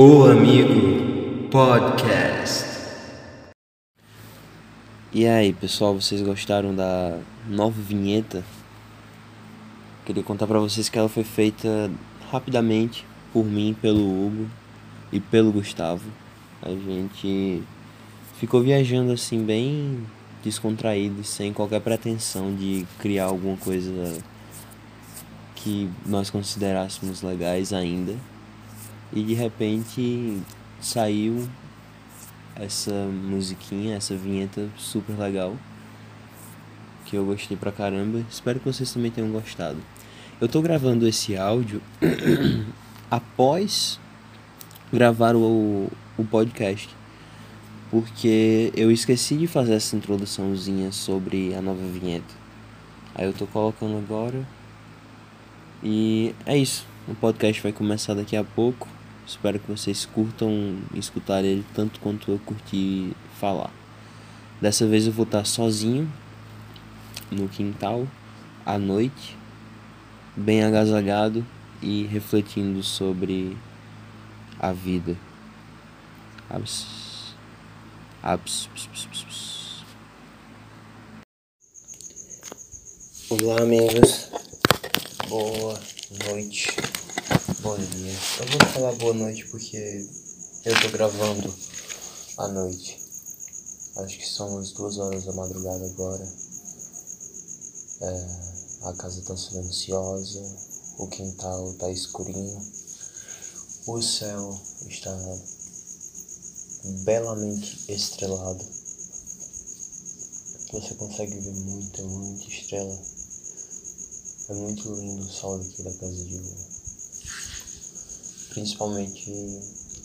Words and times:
O 0.00 0.22
Amigo 0.22 1.48
Podcast. 1.50 2.64
E 5.12 5.26
aí, 5.26 5.52
pessoal, 5.52 5.92
vocês 5.92 6.22
gostaram 6.22 6.72
da 6.72 7.18
nova 7.48 7.82
vinheta? 7.82 8.44
Queria 10.06 10.22
contar 10.22 10.46
pra 10.46 10.60
vocês 10.60 10.88
que 10.88 10.96
ela 10.96 11.08
foi 11.08 11.24
feita 11.24 11.90
rapidamente 12.30 13.04
por 13.32 13.44
mim, 13.44 13.76
pelo 13.82 13.98
Hugo 13.98 14.48
e 15.10 15.18
pelo 15.18 15.50
Gustavo. 15.50 16.08
A 16.62 16.68
gente 16.68 17.64
ficou 18.38 18.62
viajando 18.62 19.10
assim 19.10 19.42
bem 19.42 20.06
descontraído, 20.44 21.24
sem 21.24 21.52
qualquer 21.52 21.80
pretensão 21.80 22.54
de 22.54 22.86
criar 23.00 23.24
alguma 23.24 23.56
coisa 23.56 24.16
que 25.56 25.90
nós 26.06 26.30
considerássemos 26.30 27.20
legais 27.20 27.72
ainda. 27.72 28.14
E 29.12 29.22
de 29.22 29.34
repente 29.34 30.40
saiu 30.80 31.48
essa 32.54 32.92
musiquinha, 32.92 33.96
essa 33.96 34.16
vinheta 34.16 34.68
super 34.76 35.18
legal. 35.18 35.56
Que 37.04 37.16
eu 37.16 37.24
gostei 37.24 37.56
pra 37.56 37.72
caramba. 37.72 38.22
Espero 38.30 38.58
que 38.58 38.66
vocês 38.66 38.92
também 38.92 39.10
tenham 39.10 39.30
gostado. 39.30 39.78
Eu 40.40 40.48
tô 40.48 40.60
gravando 40.60 41.06
esse 41.06 41.36
áudio 41.36 41.80
após 43.10 43.98
gravar 44.92 45.34
o, 45.34 45.90
o 46.16 46.24
podcast. 46.24 46.88
Porque 47.90 48.70
eu 48.76 48.90
esqueci 48.90 49.36
de 49.36 49.46
fazer 49.46 49.74
essa 49.74 49.96
introduçãozinha 49.96 50.92
sobre 50.92 51.54
a 51.54 51.62
nova 51.62 51.86
vinheta. 51.86 52.34
Aí 53.14 53.24
eu 53.24 53.32
tô 53.32 53.46
colocando 53.46 53.96
agora. 53.96 54.46
E 55.82 56.34
é 56.44 56.56
isso. 56.56 56.86
O 57.08 57.14
podcast 57.14 57.62
vai 57.62 57.72
começar 57.72 58.12
daqui 58.14 58.36
a 58.36 58.44
pouco. 58.44 58.86
Espero 59.28 59.60
que 59.60 59.70
vocês 59.70 60.06
curtam 60.06 60.78
escutar 60.94 61.44
ele 61.44 61.62
tanto 61.74 62.00
quanto 62.00 62.30
eu 62.30 62.38
curti 62.38 63.14
falar. 63.38 63.70
Dessa 64.58 64.86
vez 64.86 65.06
eu 65.06 65.12
vou 65.12 65.26
estar 65.26 65.44
sozinho 65.44 66.10
no 67.30 67.46
quintal 67.46 68.08
à 68.64 68.78
noite, 68.78 69.36
bem 70.34 70.64
agasalhado 70.64 71.44
e 71.82 72.04
refletindo 72.04 72.82
sobre 72.82 73.54
a 74.58 74.72
vida. 74.72 75.14
Abs. 76.48 77.34
Abs. 78.22 78.70
Olá, 83.28 83.60
amigos. 83.60 84.30
Boa 85.28 85.78
noite. 86.24 86.68
Bom 87.68 87.76
dia. 87.76 88.12
Eu 88.40 88.46
vou 88.46 88.68
falar 88.72 88.92
boa 88.92 89.12
noite 89.12 89.44
porque 89.48 90.08
eu 90.64 90.80
tô 90.80 90.88
gravando 90.88 91.54
à 92.38 92.48
noite. 92.48 92.98
Acho 93.96 94.16
que 94.16 94.26
são 94.26 94.56
as 94.56 94.72
duas 94.72 94.96
horas 94.96 95.26
da 95.26 95.34
madrugada 95.34 95.84
agora. 95.84 96.26
É, 98.00 98.26
a 98.84 98.94
casa 98.94 99.20
tá 99.20 99.36
silenciosa, 99.36 100.40
o 100.96 101.08
quintal 101.08 101.74
tá 101.74 101.90
escurinho, 101.90 102.58
o 103.86 104.00
céu 104.00 104.58
está 104.86 105.14
belamente 107.04 107.92
estrelado. 107.92 108.64
Você 110.72 110.94
consegue 110.94 111.38
ver 111.38 111.52
muita, 111.52 112.02
muita 112.02 112.48
estrela. 112.48 112.98
É 114.48 114.54
muito 114.54 114.90
lindo 114.94 115.26
o 115.26 115.30
sol 115.30 115.60
aqui 115.60 115.82
da 115.82 115.92
casa 115.92 116.24
de 116.24 116.38
lua. 116.38 116.77
Principalmente 118.50 119.30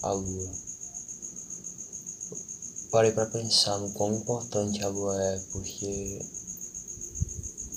a 0.01 0.11
lua. 0.11 0.51
Parei 2.91 3.11
para 3.11 3.25
pensar 3.25 3.77
no 3.79 3.91
quão 3.93 4.13
importante 4.15 4.83
a 4.83 4.87
lua 4.87 5.19
é, 5.21 5.39
porque 5.51 6.19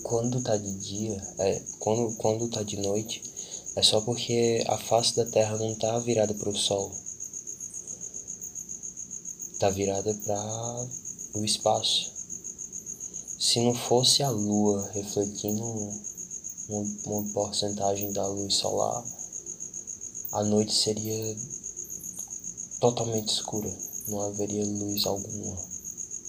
quando 0.02 0.40
tá 0.40 0.56
de 0.56 0.72
dia, 0.74 1.34
é, 1.38 1.62
quando, 1.78 2.14
quando 2.16 2.48
tá 2.48 2.62
de 2.62 2.76
noite, 2.76 3.22
é 3.74 3.82
só 3.82 4.00
porque 4.00 4.64
a 4.68 4.78
face 4.78 5.16
da 5.16 5.26
Terra 5.26 5.56
não 5.58 5.74
tá 5.74 5.98
virada 5.98 6.32
para 6.34 6.48
o 6.48 6.56
Sol. 6.56 6.92
Tá 9.58 9.68
virada 9.70 10.14
para 10.14 10.88
o 11.34 11.44
espaço. 11.44 12.12
Se 13.38 13.60
não 13.60 13.74
fosse 13.74 14.22
a 14.22 14.30
Lua 14.30 14.88
refletindo 14.92 15.62
uma, 16.68 16.96
uma 17.06 17.32
porcentagem 17.32 18.12
da 18.12 18.26
luz 18.26 18.54
solar, 18.54 19.04
a 20.32 20.42
noite 20.42 20.74
seria 20.74 21.36
totalmente 22.80 23.28
escura. 23.28 23.72
Não 24.08 24.20
haveria 24.20 24.64
luz 24.64 25.04
alguma, 25.06 25.56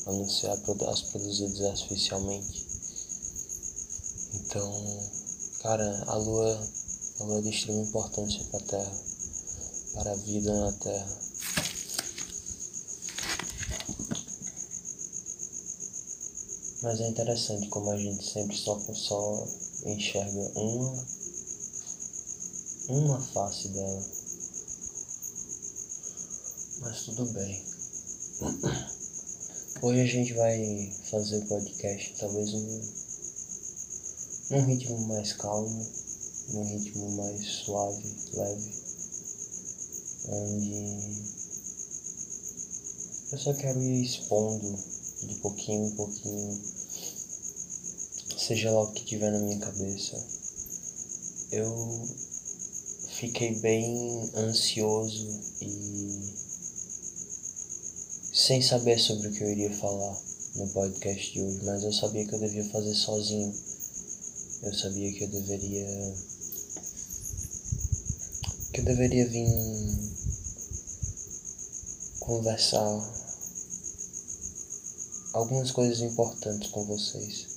a 0.07 0.11
não 0.11 0.29
ser 0.29 0.49
as 0.49 1.01
produzidas 1.01 1.61
artificialmente. 1.61 2.65
Então, 4.33 5.09
cara, 5.61 6.03
a 6.07 6.15
lua, 6.15 6.67
a 7.19 7.23
lua 7.23 7.39
é 7.39 7.41
de 7.41 7.49
extrema 7.49 7.81
importância 7.81 8.43
para 8.45 8.59
a 8.59 8.63
Terra, 8.63 8.97
para 9.93 10.11
a 10.11 10.15
vida 10.15 10.59
na 10.59 10.71
Terra. 10.73 11.17
Mas 16.81 17.01
é 17.01 17.07
interessante 17.09 17.67
como 17.69 17.89
a 17.89 17.97
gente 17.97 18.23
sempre 18.23 18.55
só, 18.55 18.79
só 18.79 19.47
enxerga 19.85 20.51
uma, 20.55 21.05
uma 22.89 23.19
face 23.19 23.67
dela. 23.69 24.05
Mas 26.79 27.01
tudo 27.03 27.25
bem. 27.33 27.65
Hoje 29.81 30.01
a 30.01 30.05
gente 30.05 30.33
vai 30.33 30.93
fazer 31.11 31.37
o 31.37 31.45
podcast 31.47 32.15
talvez 32.17 32.53
um, 32.53 32.81
num 34.51 34.65
ritmo 34.65 34.99
mais 35.07 35.33
calmo, 35.33 35.85
num 36.49 36.63
ritmo 36.63 37.11
mais 37.11 37.45
suave, 37.45 38.15
leve, 38.33 38.73
onde 40.29 41.27
eu 43.33 43.37
só 43.37 43.53
quero 43.53 43.81
ir 43.83 44.03
expondo 44.03 44.77
de 45.23 45.35
pouquinho 45.35 45.87
em 45.87 45.95
pouquinho, 45.95 46.61
seja 48.37 48.71
lá 48.71 48.83
o 48.83 48.93
que 48.93 49.03
tiver 49.03 49.31
na 49.31 49.39
minha 49.39 49.59
cabeça. 49.59 50.25
Eu 51.51 52.07
fiquei 53.17 53.55
bem 53.55 54.29
ansioso 54.35 55.27
e 55.59 56.37
sem 58.31 58.61
saber 58.61 58.99
sobre 58.99 59.29
o 59.29 59.33
que 59.33 59.43
eu 59.43 59.49
iria 59.49 59.73
falar 59.73 60.21
no 60.55 60.67
podcast 60.67 61.33
de 61.33 61.41
hoje, 61.41 61.65
mas 61.65 61.83
eu 61.83 61.91
sabia 61.91 62.27
que 62.27 62.35
eu 62.35 62.39
devia 62.39 62.63
fazer 62.65 62.93
sozinho. 62.93 63.51
Eu 64.61 64.73
sabia 64.73 65.11
que 65.13 65.23
eu 65.23 65.29
deveria 65.29 66.15
que 68.73 68.81
eu 68.81 68.85
deveria 68.85 69.27
vir 69.27 69.47
conversar 72.19 73.13
algumas 75.33 75.71
coisas 75.71 76.01
importantes 76.01 76.69
com 76.69 76.85
vocês. 76.85 77.47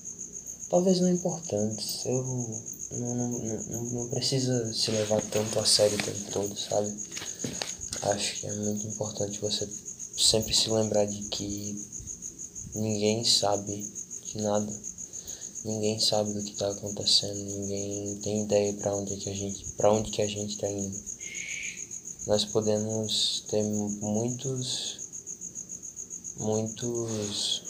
Talvez 0.70 1.00
não 1.00 1.10
importantes, 1.10 2.06
eu 2.06 2.79
não, 2.90 3.14
não, 3.14 3.84
não, 3.84 4.08
precisa 4.08 4.72
se 4.72 4.90
levar 4.90 5.22
tanto 5.22 5.58
a 5.58 5.66
sério 5.66 5.96
o 5.96 6.02
tempo 6.02 6.32
todo, 6.32 6.56
sabe? 6.56 6.92
Acho 8.02 8.40
que 8.40 8.46
é 8.46 8.52
muito 8.52 8.86
importante 8.86 9.40
você 9.40 9.68
sempre 10.16 10.54
se 10.54 10.70
lembrar 10.70 11.06
de 11.06 11.22
que 11.28 11.86
ninguém 12.74 13.24
sabe 13.24 13.88
de 14.26 14.42
nada. 14.42 14.72
Ninguém 15.64 16.00
sabe 16.00 16.32
do 16.32 16.42
que 16.42 16.52
está 16.52 16.70
acontecendo, 16.70 17.34
ninguém 17.34 18.16
tem 18.22 18.44
ideia 18.44 18.72
para 18.74 18.96
onde 18.96 19.12
é 19.12 19.16
que 19.16 19.28
a 19.28 19.34
gente, 19.34 19.66
para 19.76 19.92
onde 19.92 20.10
que 20.10 20.22
a 20.22 20.26
gente 20.26 20.54
está 20.54 20.68
indo. 20.68 20.98
Nós 22.26 22.44
podemos 22.46 23.44
ter 23.48 23.62
muitos 23.62 25.00
muitos 26.38 27.69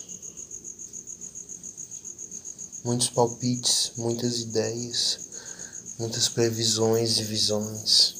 muitos 2.84 3.10
palpites, 3.10 3.92
muitas 3.96 4.40
ideias, 4.40 5.18
muitas 5.98 6.28
previsões 6.28 7.18
e 7.18 7.24
visões. 7.24 8.14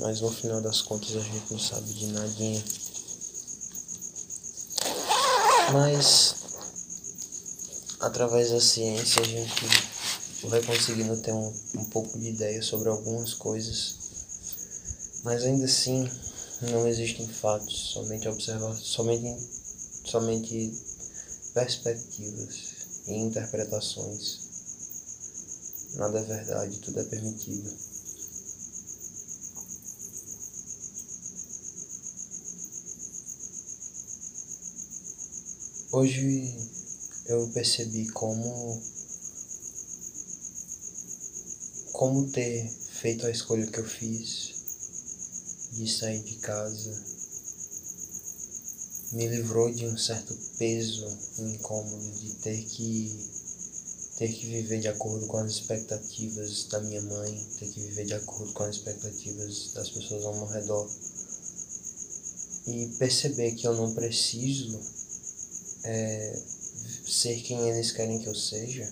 Mas 0.00 0.20
no 0.20 0.30
final 0.30 0.60
das 0.60 0.82
contas 0.82 1.16
a 1.16 1.20
gente 1.20 1.50
não 1.50 1.58
sabe 1.58 1.92
de 1.92 2.06
nadinha. 2.08 2.64
Mas 5.72 6.34
através 8.00 8.50
da 8.50 8.60
ciência 8.60 9.22
a 9.22 9.24
gente 9.24 9.66
vai 10.44 10.62
conseguindo 10.62 11.16
ter 11.16 11.32
um, 11.32 11.52
um 11.76 11.84
pouco 11.86 12.18
de 12.18 12.28
ideia 12.28 12.62
sobre 12.62 12.88
algumas 12.88 13.34
coisas. 13.34 13.96
Mas 15.24 15.42
ainda 15.42 15.64
assim 15.64 16.08
não 16.62 16.86
existem 16.86 17.26
fatos, 17.26 17.92
somente 17.92 18.28
observações, 18.28 18.86
somente, 18.86 19.36
somente 20.04 20.72
perspectivas 21.52 22.75
e 23.06 23.14
interpretações. 23.14 24.46
Nada 25.94 26.18
é 26.20 26.24
verdade, 26.24 26.78
tudo 26.78 27.00
é 27.00 27.04
permitido. 27.04 27.72
Hoje 35.92 36.54
eu 37.26 37.48
percebi 37.48 38.06
como 38.08 38.82
como 41.92 42.30
ter 42.30 42.70
feito 42.70 43.26
a 43.26 43.30
escolha 43.30 43.66
que 43.66 43.78
eu 43.78 43.86
fiz 43.86 44.54
de 45.72 45.90
sair 45.90 46.22
de 46.22 46.34
casa 46.36 47.15
me 49.12 49.28
livrou 49.28 49.72
de 49.72 49.86
um 49.86 49.96
certo 49.96 50.36
peso, 50.58 51.06
incômodo 51.38 52.10
de 52.20 52.34
ter 52.34 52.62
que 52.64 53.36
ter 54.16 54.32
que 54.32 54.46
viver 54.46 54.80
de 54.80 54.88
acordo 54.88 55.26
com 55.26 55.36
as 55.36 55.52
expectativas 55.52 56.64
da 56.68 56.80
minha 56.80 57.02
mãe, 57.02 57.46
ter 57.58 57.68
que 57.68 57.80
viver 57.80 58.06
de 58.06 58.14
acordo 58.14 58.52
com 58.54 58.62
as 58.62 58.76
expectativas 58.76 59.72
das 59.74 59.90
pessoas 59.90 60.24
ao 60.24 60.34
meu 60.34 60.46
redor. 60.46 60.90
E 62.66 62.86
perceber 62.98 63.52
que 63.52 63.66
eu 63.66 63.74
não 63.74 63.94
preciso 63.94 64.80
é, 65.84 66.42
ser 67.06 67.40
quem 67.42 67.68
eles 67.68 67.92
querem 67.92 68.18
que 68.18 68.26
eu 68.26 68.34
seja, 68.34 68.90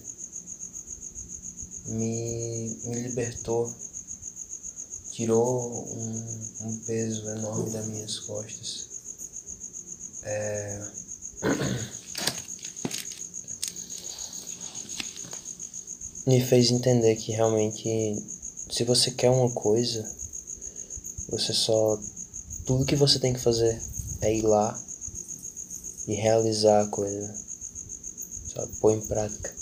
me, 1.87 2.79
me 2.85 3.01
libertou, 3.01 3.75
tirou 5.11 5.89
um, 5.89 6.67
um 6.67 6.77
peso 6.87 7.29
enorme 7.31 7.71
das 7.71 7.87
minhas 7.87 8.21
costas. 8.21 8.94
É... 10.25 10.81
me 16.27 16.41
fez 16.41 16.71
entender 16.71 17.17
que 17.17 17.33
realmente 17.33 18.17
se 18.71 18.83
você 18.85 19.11
quer 19.11 19.31
uma 19.31 19.51
coisa, 19.51 20.03
você 21.29 21.53
só 21.53 21.99
tudo 22.65 22.87
que 22.87 22.97
você 22.97 23.19
tem 23.19 23.33
que 23.33 23.41
fazer 23.41 23.79
é 24.23 24.35
ir 24.35 24.43
lá 24.43 24.79
e 26.09 26.15
realizar 26.15 26.83
a 26.83 26.89
coisa, 26.89 27.35
sabe? 28.55 28.73
Pôr 28.81 28.93
em 28.93 29.07
prática. 29.07 29.55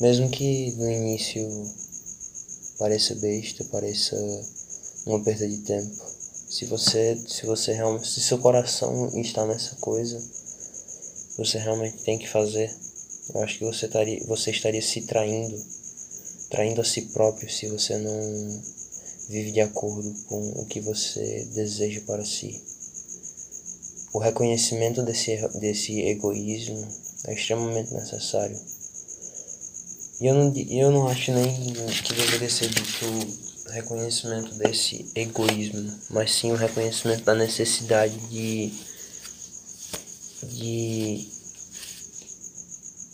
Mesmo 0.00 0.30
que 0.30 0.72
no 0.72 0.90
início 0.90 1.46
pareça 2.78 3.14
besta, 3.16 3.64
pareça 3.64 4.16
uma 5.06 5.22
perda 5.22 5.48
de 5.48 5.58
tempo. 5.58 6.11
Se 6.52 6.66
você, 6.66 7.16
se 7.26 7.46
você 7.46 7.72
realmente, 7.72 8.06
se 8.06 8.20
seu 8.20 8.36
coração 8.36 9.10
está 9.18 9.46
nessa 9.46 9.74
coisa, 9.76 10.22
você 11.38 11.56
realmente 11.56 12.02
tem 12.02 12.18
que 12.18 12.28
fazer. 12.28 12.70
Eu 13.34 13.42
acho 13.42 13.56
que 13.56 13.64
você 13.64 13.86
estaria, 13.86 14.22
você 14.26 14.50
estaria 14.50 14.82
se 14.82 15.00
traindo, 15.06 15.58
traindo 16.50 16.82
a 16.82 16.84
si 16.84 17.00
próprio 17.06 17.50
se 17.50 17.68
você 17.68 17.96
não 17.96 18.62
vive 19.30 19.50
de 19.50 19.62
acordo 19.62 20.12
com 20.24 20.46
o 20.60 20.66
que 20.66 20.78
você 20.78 21.48
deseja 21.54 22.02
para 22.02 22.22
si. 22.22 22.62
O 24.12 24.18
reconhecimento 24.18 25.02
desse, 25.02 25.34
desse 25.58 26.02
egoísmo 26.02 26.86
é 27.28 27.32
extremamente 27.32 27.94
necessário. 27.94 28.60
E 30.20 30.26
eu 30.26 30.34
não, 30.34 30.54
eu 30.54 30.90
não 30.90 31.08
acho 31.08 31.32
nem 31.32 31.72
que 32.04 32.12
deveria 32.12 32.50
ser 32.50 32.68
dito 32.68 33.41
reconhecimento 33.72 34.54
desse 34.54 35.10
egoísmo, 35.14 35.98
mas 36.10 36.32
sim 36.32 36.52
o 36.52 36.56
reconhecimento 36.56 37.24
da 37.24 37.34
necessidade 37.34 38.14
de, 38.28 38.72
de 40.44 41.28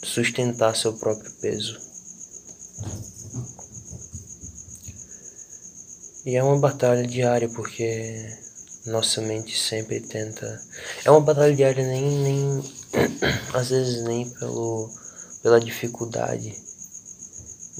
sustentar 0.02 0.76
seu 0.76 0.92
próprio 0.94 1.30
peso. 1.40 1.78
E 6.26 6.36
é 6.36 6.42
uma 6.42 6.58
batalha 6.58 7.06
diária 7.06 7.48
porque 7.48 8.36
nossa 8.86 9.20
mente 9.20 9.56
sempre 9.56 10.00
tenta. 10.00 10.60
É 11.04 11.10
uma 11.10 11.20
batalha 11.20 11.54
diária 11.54 11.86
nem, 11.86 12.02
nem 12.02 12.72
às 13.54 13.70
vezes 13.70 14.02
nem 14.02 14.28
pelo, 14.30 14.90
pela 15.42 15.60
dificuldade, 15.60 16.54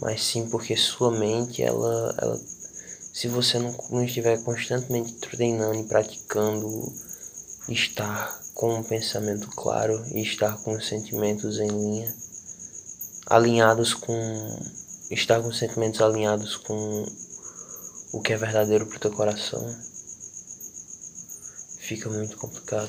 mas 0.00 0.24
sim 0.24 0.48
porque 0.48 0.76
sua 0.76 1.10
mente, 1.10 1.62
ela, 1.62 2.14
ela 2.19 2.40
se 3.19 3.26
você 3.26 3.59
não, 3.59 3.76
não 3.91 4.05
estiver 4.05 4.41
constantemente 4.44 5.15
treinando 5.15 5.81
e 5.81 5.88
praticando 5.88 6.94
estar 7.69 8.41
com 8.55 8.73
um 8.76 8.85
pensamento 8.85 9.49
claro 9.49 10.00
e 10.15 10.23
estar 10.23 10.56
com 10.59 10.76
os 10.76 10.87
sentimentos 10.87 11.59
em 11.59 11.67
linha, 11.67 12.15
alinhados 13.26 13.93
com. 13.93 14.15
estar 15.11 15.43
com 15.43 15.49
os 15.49 15.59
sentimentos 15.59 16.00
alinhados 16.00 16.59
com 16.59 17.06
o 18.12 18.23
que 18.23 18.35
é 18.35 18.37
verdadeiro 18.37 18.87
para 18.87 18.99
o 18.99 19.00
teu 19.00 19.11
coração, 19.11 19.67
fica 21.81 22.09
muito 22.09 22.37
complicado. 22.37 22.88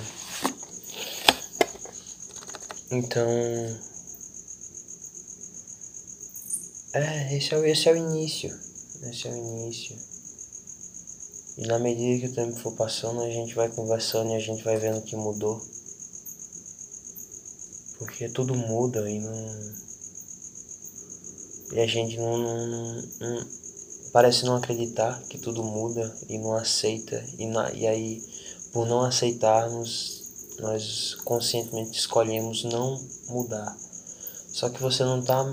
Então. 2.92 3.28
É, 6.94 7.36
esse 7.36 7.56
é, 7.56 7.72
esse 7.72 7.90
é 7.90 7.94
o 7.94 7.98
início. 7.98 8.56
Esse 9.02 9.28
é 9.28 9.32
o 9.32 9.36
início. 9.36 10.09
E 11.60 11.68
na 11.68 11.78
medida 11.78 12.22
que 12.22 12.32
o 12.32 12.34
tempo 12.34 12.58
for 12.58 12.72
passando, 12.72 13.22
a 13.22 13.30
gente 13.30 13.54
vai 13.54 13.68
conversando 13.68 14.32
e 14.32 14.36
a 14.36 14.40
gente 14.40 14.64
vai 14.64 14.78
vendo 14.78 15.02
que 15.02 15.14
mudou. 15.18 15.62
Porque 17.98 18.30
tudo 18.30 18.56
muda 18.56 19.12
e 19.12 19.20
não. 19.20 19.74
E 21.74 21.82
a 21.82 21.86
gente 21.86 22.18
não, 22.18 22.38
não, 22.38 23.02
não, 23.20 23.48
parece 24.14 24.46
não 24.46 24.56
acreditar 24.56 25.22
que 25.24 25.38
tudo 25.38 25.62
muda 25.62 26.16
e 26.30 26.38
não 26.38 26.54
aceita. 26.54 27.22
E, 27.38 27.46
na, 27.46 27.74
e 27.74 27.86
aí, 27.86 28.24
por 28.72 28.88
não 28.88 29.02
aceitarmos, 29.02 30.56
nós 30.60 31.16
conscientemente 31.26 32.00
escolhemos 32.00 32.64
não 32.64 32.98
mudar. 33.28 33.78
Só 34.48 34.70
que 34.70 34.82
você 34.82 35.04
não 35.04 35.20
está 35.20 35.46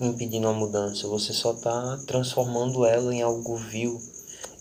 impedindo 0.00 0.48
a 0.48 0.54
mudança, 0.54 1.06
você 1.08 1.34
só 1.34 1.52
está 1.52 1.98
transformando 2.06 2.86
ela 2.86 3.14
em 3.14 3.20
algo 3.20 3.54
vil, 3.56 4.00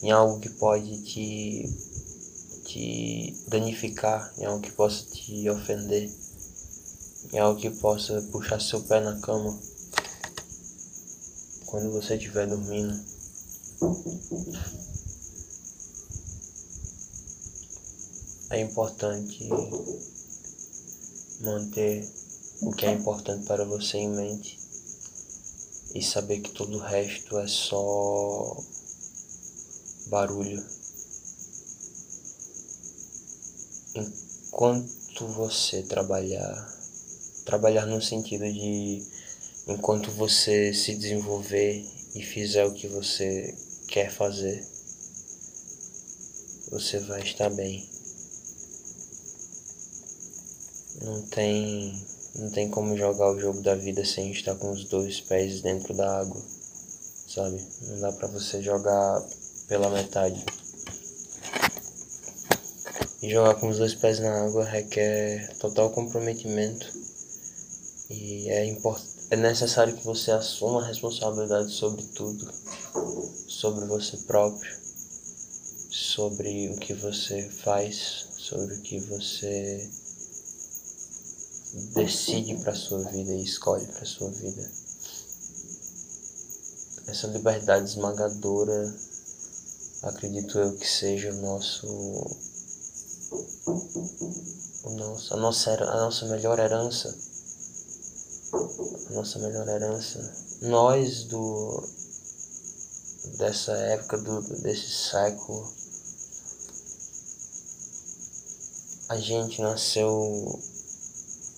em 0.04 0.12
algo 0.12 0.40
que 0.40 0.50
pode 0.50 1.02
te, 1.04 1.64
te 2.66 3.34
danificar, 3.48 4.34
em 4.38 4.46
algo 4.46 4.62
que 4.62 4.72
possa 4.74 5.06
te 5.06 5.50
ofender, 5.50 6.12
em 7.32 7.40
algo 7.40 7.60
que 7.60 7.70
possa 7.70 8.22
puxar 8.32 8.60
seu 8.60 8.82
pé 8.82 9.00
na 9.00 9.20
cama 9.22 9.58
quando 11.66 11.90
você 11.92 12.16
estiver 12.16 12.46
dormindo. 12.46 13.14
é 18.54 18.62
importante 18.62 19.50
manter 21.42 22.08
o 22.62 22.72
que 22.72 22.86
é 22.86 22.92
importante 22.92 23.48
para 23.48 23.66
você 23.66 23.98
em 23.98 24.10
mente 24.10 24.60
e 25.96 26.04
saber 26.04 26.40
que 26.40 26.52
todo 26.52 26.78
o 26.78 26.82
resto 26.82 27.40
é 27.40 27.48
só 27.48 28.56
barulho. 30.08 30.64
Enquanto 33.96 35.28
você 35.28 35.84
trabalhar, 35.84 36.74
trabalhar 37.46 37.86
no 37.86 38.02
sentido 38.02 38.44
de 38.44 39.04
enquanto 39.68 40.12
você 40.12 40.74
se 40.74 40.96
desenvolver 40.96 41.86
e 42.16 42.22
fizer 42.22 42.66
o 42.66 42.74
que 42.74 42.88
você 42.88 43.56
quer 43.88 44.12
fazer, 44.12 44.66
você 46.72 47.00
vai 47.00 47.22
estar 47.22 47.50
bem. 47.50 47.88
Não 51.02 51.22
tem, 51.28 52.08
não 52.36 52.50
tem 52.52 52.70
como 52.70 52.98
jogar 52.98 53.32
o 53.32 53.40
jogo 53.40 53.62
da 53.62 53.76
vida 53.76 54.06
sem 54.06 54.32
estar 54.32 54.56
com 54.56 54.72
os 54.72 54.86
dois 54.86 55.20
pés 55.22 55.62
dentro 55.62 55.94
da 55.94 56.20
água, 56.20 56.42
sabe? 57.28 57.62
Não 57.82 58.00
dá 58.00 58.12
pra 58.14 58.28
você 58.28 58.62
jogar 58.62 59.24
pela 59.68 59.90
metade. 59.90 60.44
E 63.22 63.30
jogar 63.30 63.56
com 63.56 63.70
os 63.70 63.78
dois 63.78 63.96
pés 63.96 64.20
na 64.20 64.46
água 64.46 64.66
requer 64.66 65.56
total 65.60 65.90
comprometimento 65.92 67.04
e 68.10 68.50
é, 68.50 68.78
é 69.32 69.36
necessário 69.36 69.96
que 69.96 70.06
você 70.06 70.32
assuma 70.32 70.84
a 70.84 70.88
responsabilidade 70.88 71.72
sobre 71.72 72.04
tudo, 72.04 72.52
sobre 73.48 73.86
você 73.86 74.18
próprio, 74.18 74.72
sobre 75.90 76.70
o 76.70 76.78
que 76.78 76.94
você 76.94 77.50
faz, 77.50 78.28
sobre 78.38 78.76
o 78.76 78.82
que 78.82 79.00
você 79.00 79.90
decide 81.96 82.56
para 82.58 82.76
sua 82.76 83.00
vida 83.10 83.34
e 83.34 83.44
escolhe 83.44 83.88
para 83.88 84.06
sua 84.06 84.30
vida. 84.30 84.72
Essa 87.08 87.28
liberdade 87.28 87.90
esmagadora, 87.90 88.96
acredito 90.04 90.60
eu 90.60 90.76
que 90.76 90.88
seja 90.88 91.32
o 91.32 91.42
nosso, 91.42 91.88
o 94.84 94.90
nosso 94.92 95.34
a 95.34 95.38
nossa 95.38 95.72
a 95.72 95.98
nossa 96.02 96.28
melhor 96.28 96.60
herança, 96.60 97.16
a 99.10 99.14
nossa 99.14 99.40
melhor 99.40 99.68
herança. 99.68 100.34
Nós 100.62 101.24
do 101.26 101.84
dessa 103.38 103.72
época 103.74 104.18
do 104.18 104.42
desse 104.62 104.92
século 105.10 105.74
a 109.10 109.18
gente 109.18 109.62
nasceu 109.62 110.60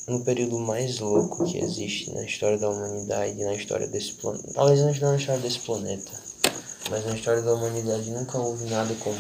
no 0.08 0.24
período 0.24 0.60
mais 0.60 1.00
louco 1.00 1.46
que 1.46 1.58
existe 1.58 2.12
na 2.12 2.24
história 2.24 2.58
da 2.58 2.70
humanidade, 2.70 3.44
na 3.44 3.56
história 3.56 3.88
desse 3.88 4.14
planeta. 4.14 4.54
Talvez 4.54 4.82
na 4.82 4.92
história 4.92 5.42
desse 5.42 5.60
planeta, 5.60 6.12
mas 6.90 7.06
na 7.06 7.16
história 7.16 7.42
da 7.42 7.54
humanidade 7.54 8.12
nunca 8.12 8.38
houve 8.38 8.66
nada 8.70 8.94
como, 8.96 9.18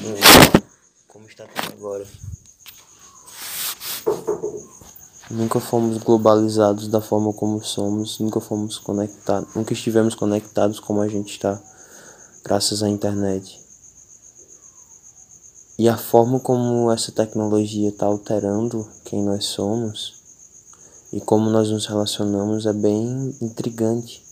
como 1.07 1.27
está 1.27 1.45
tendo 1.45 1.73
agora. 1.73 2.05
Nunca 5.29 5.59
fomos 5.59 5.97
globalizados 5.97 6.87
da 6.87 7.01
forma 7.01 7.33
como 7.33 7.63
somos, 7.63 8.19
nunca 8.19 8.39
fomos 8.39 8.77
conectados, 8.77 9.55
nunca 9.55 9.73
estivemos 9.73 10.13
conectados 10.13 10.79
como 10.79 11.01
a 11.01 11.07
gente 11.07 11.31
está, 11.31 11.59
graças 12.43 12.83
à 12.83 12.89
internet. 12.89 13.59
E 15.77 15.89
a 15.89 15.97
forma 15.97 16.39
como 16.39 16.91
essa 16.91 17.11
tecnologia 17.11 17.89
está 17.89 18.05
alterando 18.05 18.87
quem 19.03 19.23
nós 19.23 19.45
somos 19.45 20.13
e 21.11 21.19
como 21.19 21.49
nós 21.49 21.69
nos 21.69 21.85
relacionamos 21.85 22.65
é 22.65 22.73
bem 22.73 23.35
intrigante, 23.41 24.24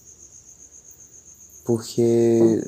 porque 1.65 2.61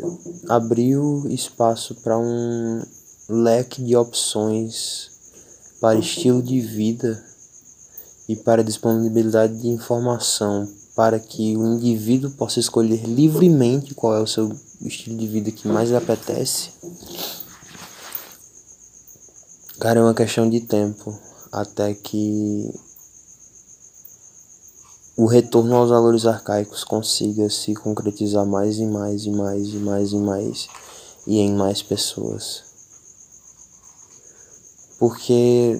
abriu 0.47 1.25
espaço 1.29 1.95
para 1.95 2.17
um 2.17 2.81
leque 3.29 3.83
de 3.83 3.95
opções 3.95 5.11
para 5.81 5.99
estilo 5.99 6.41
de 6.41 6.59
vida 6.61 7.23
e 8.27 8.35
para 8.35 8.63
disponibilidade 8.63 9.61
de 9.61 9.67
informação 9.67 10.67
para 10.95 11.19
que 11.19 11.57
o 11.57 11.75
indivíduo 11.75 12.31
possa 12.31 12.59
escolher 12.59 13.03
livremente 13.05 13.93
qual 13.93 14.15
é 14.15 14.21
o 14.21 14.27
seu 14.27 14.55
estilo 14.81 15.17
de 15.17 15.27
vida 15.27 15.51
que 15.51 15.67
mais 15.67 15.89
lhe 15.89 15.95
apetece. 15.95 16.69
Cara, 19.79 19.99
é 19.99 20.03
uma 20.03 20.13
questão 20.13 20.49
de 20.49 20.61
tempo 20.61 21.13
até 21.51 21.93
que 21.93 22.73
o 25.17 25.25
retorno 25.25 25.75
aos 25.75 25.89
valores 25.89 26.25
arcaicos 26.25 26.83
consiga 26.83 27.49
se 27.49 27.73
concretizar 27.73 28.45
mais 28.45 28.77
e 28.77 28.85
mais 28.85 29.25
e 29.25 29.31
mais 29.31 29.67
e 29.67 29.77
mais 29.77 30.11
e 30.11 30.17
mais 30.17 30.67
e 31.25 31.39
em 31.39 31.53
mais 31.53 31.81
pessoas. 31.81 32.63
Porque 34.99 35.79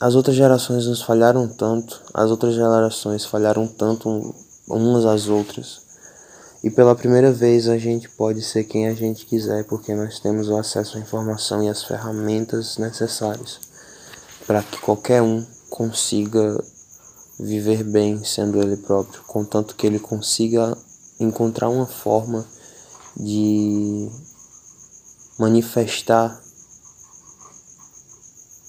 as 0.00 0.14
outras 0.14 0.36
gerações 0.36 0.86
nos 0.86 1.02
falharam 1.02 1.48
tanto, 1.48 2.02
as 2.12 2.30
outras 2.30 2.54
gerações 2.54 3.24
falharam 3.24 3.66
tanto 3.66 4.34
umas 4.68 5.04
às 5.04 5.28
outras. 5.28 5.80
E 6.62 6.70
pela 6.70 6.94
primeira 6.94 7.32
vez 7.32 7.68
a 7.68 7.76
gente 7.78 8.08
pode 8.08 8.42
ser 8.42 8.64
quem 8.64 8.86
a 8.88 8.94
gente 8.94 9.26
quiser, 9.26 9.64
porque 9.64 9.94
nós 9.94 10.20
temos 10.20 10.48
o 10.48 10.56
acesso 10.56 10.96
à 10.96 11.00
informação 11.00 11.62
e 11.62 11.68
às 11.68 11.82
ferramentas 11.82 12.78
necessárias 12.78 13.72
para 14.46 14.62
que 14.62 14.78
qualquer 14.78 15.22
um 15.22 15.44
consiga 15.70 16.62
viver 17.38 17.82
bem 17.84 18.22
sendo 18.24 18.62
ele 18.62 18.76
próprio, 18.76 19.22
contanto 19.24 19.74
que 19.74 19.86
ele 19.86 19.98
consiga 19.98 20.76
encontrar 21.18 21.68
uma 21.68 21.86
forma 21.86 22.46
de 23.16 24.08
manifestar 25.38 26.40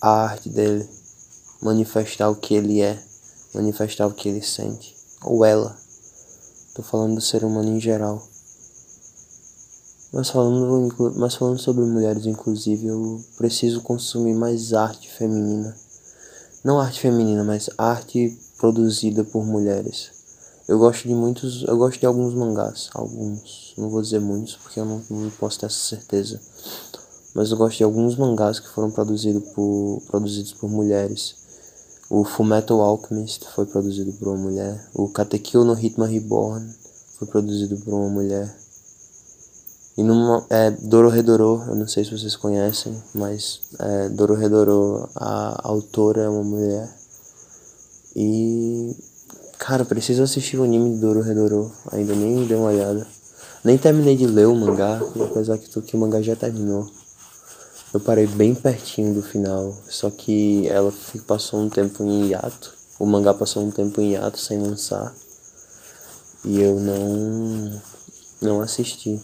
a 0.02 0.10
arte 0.26 0.50
dele 0.50 0.88
manifestar 1.64 2.30
o 2.30 2.36
que 2.36 2.54
ele 2.54 2.82
é, 2.82 3.02
manifestar 3.54 4.06
o 4.06 4.14
que 4.14 4.28
ele 4.28 4.42
sente, 4.42 4.96
ou 5.24 5.46
ela. 5.46 5.76
Tô 6.76 6.84
falando 6.84 7.16
do 7.16 7.22
ser 7.22 7.44
humano 7.44 7.70
em 7.70 7.80
geral. 7.80 8.22
Mas 10.12 10.30
falando, 10.30 11.14
mas 11.16 11.36
falando 11.36 11.58
sobre 11.58 11.86
mulheres, 11.86 12.26
inclusive, 12.26 12.88
eu 12.88 13.24
preciso 13.38 13.82
consumir 13.82 14.36
mais 14.36 14.74
arte 14.74 15.10
feminina. 15.10 15.76
Não 16.64 16.80
arte 16.80 17.00
feminina, 17.00 17.44
mas 17.44 17.70
arte 17.78 18.38
produzida 18.64 19.26
por 19.26 19.46
mulheres. 19.46 20.12
Eu 20.70 20.80
gosto 20.80 21.06
de 21.06 21.14
muitos, 21.14 21.66
eu 21.68 21.76
gosto 21.78 22.00
de 22.00 22.06
alguns 22.06 22.34
mangás, 22.34 22.90
alguns, 22.94 23.74
não 23.78 23.90
vou 23.90 24.02
dizer 24.02 24.22
muitos 24.22 24.56
porque 24.56 24.80
eu 24.80 24.86
não, 24.86 25.04
não 25.10 25.30
posso 25.32 25.60
ter 25.60 25.66
essa 25.66 25.76
certeza. 25.76 26.40
Mas 27.36 27.52
eu 27.52 27.58
gosto 27.58 27.80
de 27.80 27.84
alguns 27.84 28.16
mangás 28.16 28.62
que 28.62 28.70
foram 28.70 28.90
produzidos 28.90 29.44
por, 29.52 30.02
produzidos 30.08 30.54
por 30.54 30.70
mulheres. 30.70 31.36
O 32.10 32.24
Fullmetal 32.24 32.80
Alchemist 32.80 33.46
foi 33.54 33.66
produzido 33.66 34.14
por 34.14 34.30
uma 34.30 34.38
mulher. 34.38 34.90
O 34.94 35.10
Katekyo 35.10 35.66
no 35.66 35.78
Hitman 35.78 36.08
Reborn 36.08 36.66
foi 37.18 37.28
produzido 37.28 37.76
por 37.84 37.94
uma 37.94 38.08
mulher. 38.08 38.56
E 39.98 40.04
numa. 40.04 40.46
É, 40.50 40.72
Dororedoro, 40.72 41.64
eu 41.68 41.76
não 41.76 41.88
sei 41.90 42.06
se 42.06 42.18
vocês 42.18 42.38
conhecem, 42.38 42.96
mas 43.14 43.60
é, 43.78 44.08
Dororedoro, 44.08 45.10
a 45.16 45.68
autora 45.68 46.22
é 46.22 46.30
uma 46.30 46.44
mulher. 46.46 47.03
E. 48.16 48.96
Cara, 49.58 49.86
preciso 49.86 50.24
assistir 50.24 50.58
o 50.58 50.64
anime 50.64 50.96
de 50.96 51.02
Dororedoro. 51.02 51.72
Ainda 51.92 52.14
nem 52.14 52.46
dei 52.46 52.58
uma 52.58 52.70
olhada. 52.70 53.08
Nem 53.64 53.78
terminei 53.78 54.18
de 54.18 54.28
ler 54.28 54.48
o 54.48 54.56
mangá, 54.56 55.00
apesar 55.32 55.58
que, 55.58 55.82
que 55.82 55.96
o 55.96 56.00
mangá 56.00 56.22
já 56.22 56.36
terminou. 56.36 56.86
Eu 57.94 58.00
parei 58.00 58.28
bem 58.28 58.54
pertinho 58.54 59.14
do 59.14 59.22
final, 59.22 59.74
só 59.88 60.10
que 60.10 60.68
ela 60.68 60.92
passou 61.28 61.62
um 61.62 61.70
tempo 61.70 62.04
em 62.04 62.30
hiato. 62.30 62.74
O 63.00 63.06
mangá 63.06 63.34
passou 63.34 63.64
um 63.64 63.72
tempo 63.72 64.02
em 64.02 64.14
hiato 64.14 64.40
sem 64.40 64.60
lançar. 64.60 65.14
E 66.44 66.60
eu 66.60 66.80
não 66.80 67.82
não 68.42 68.62
assisti. 68.62 69.22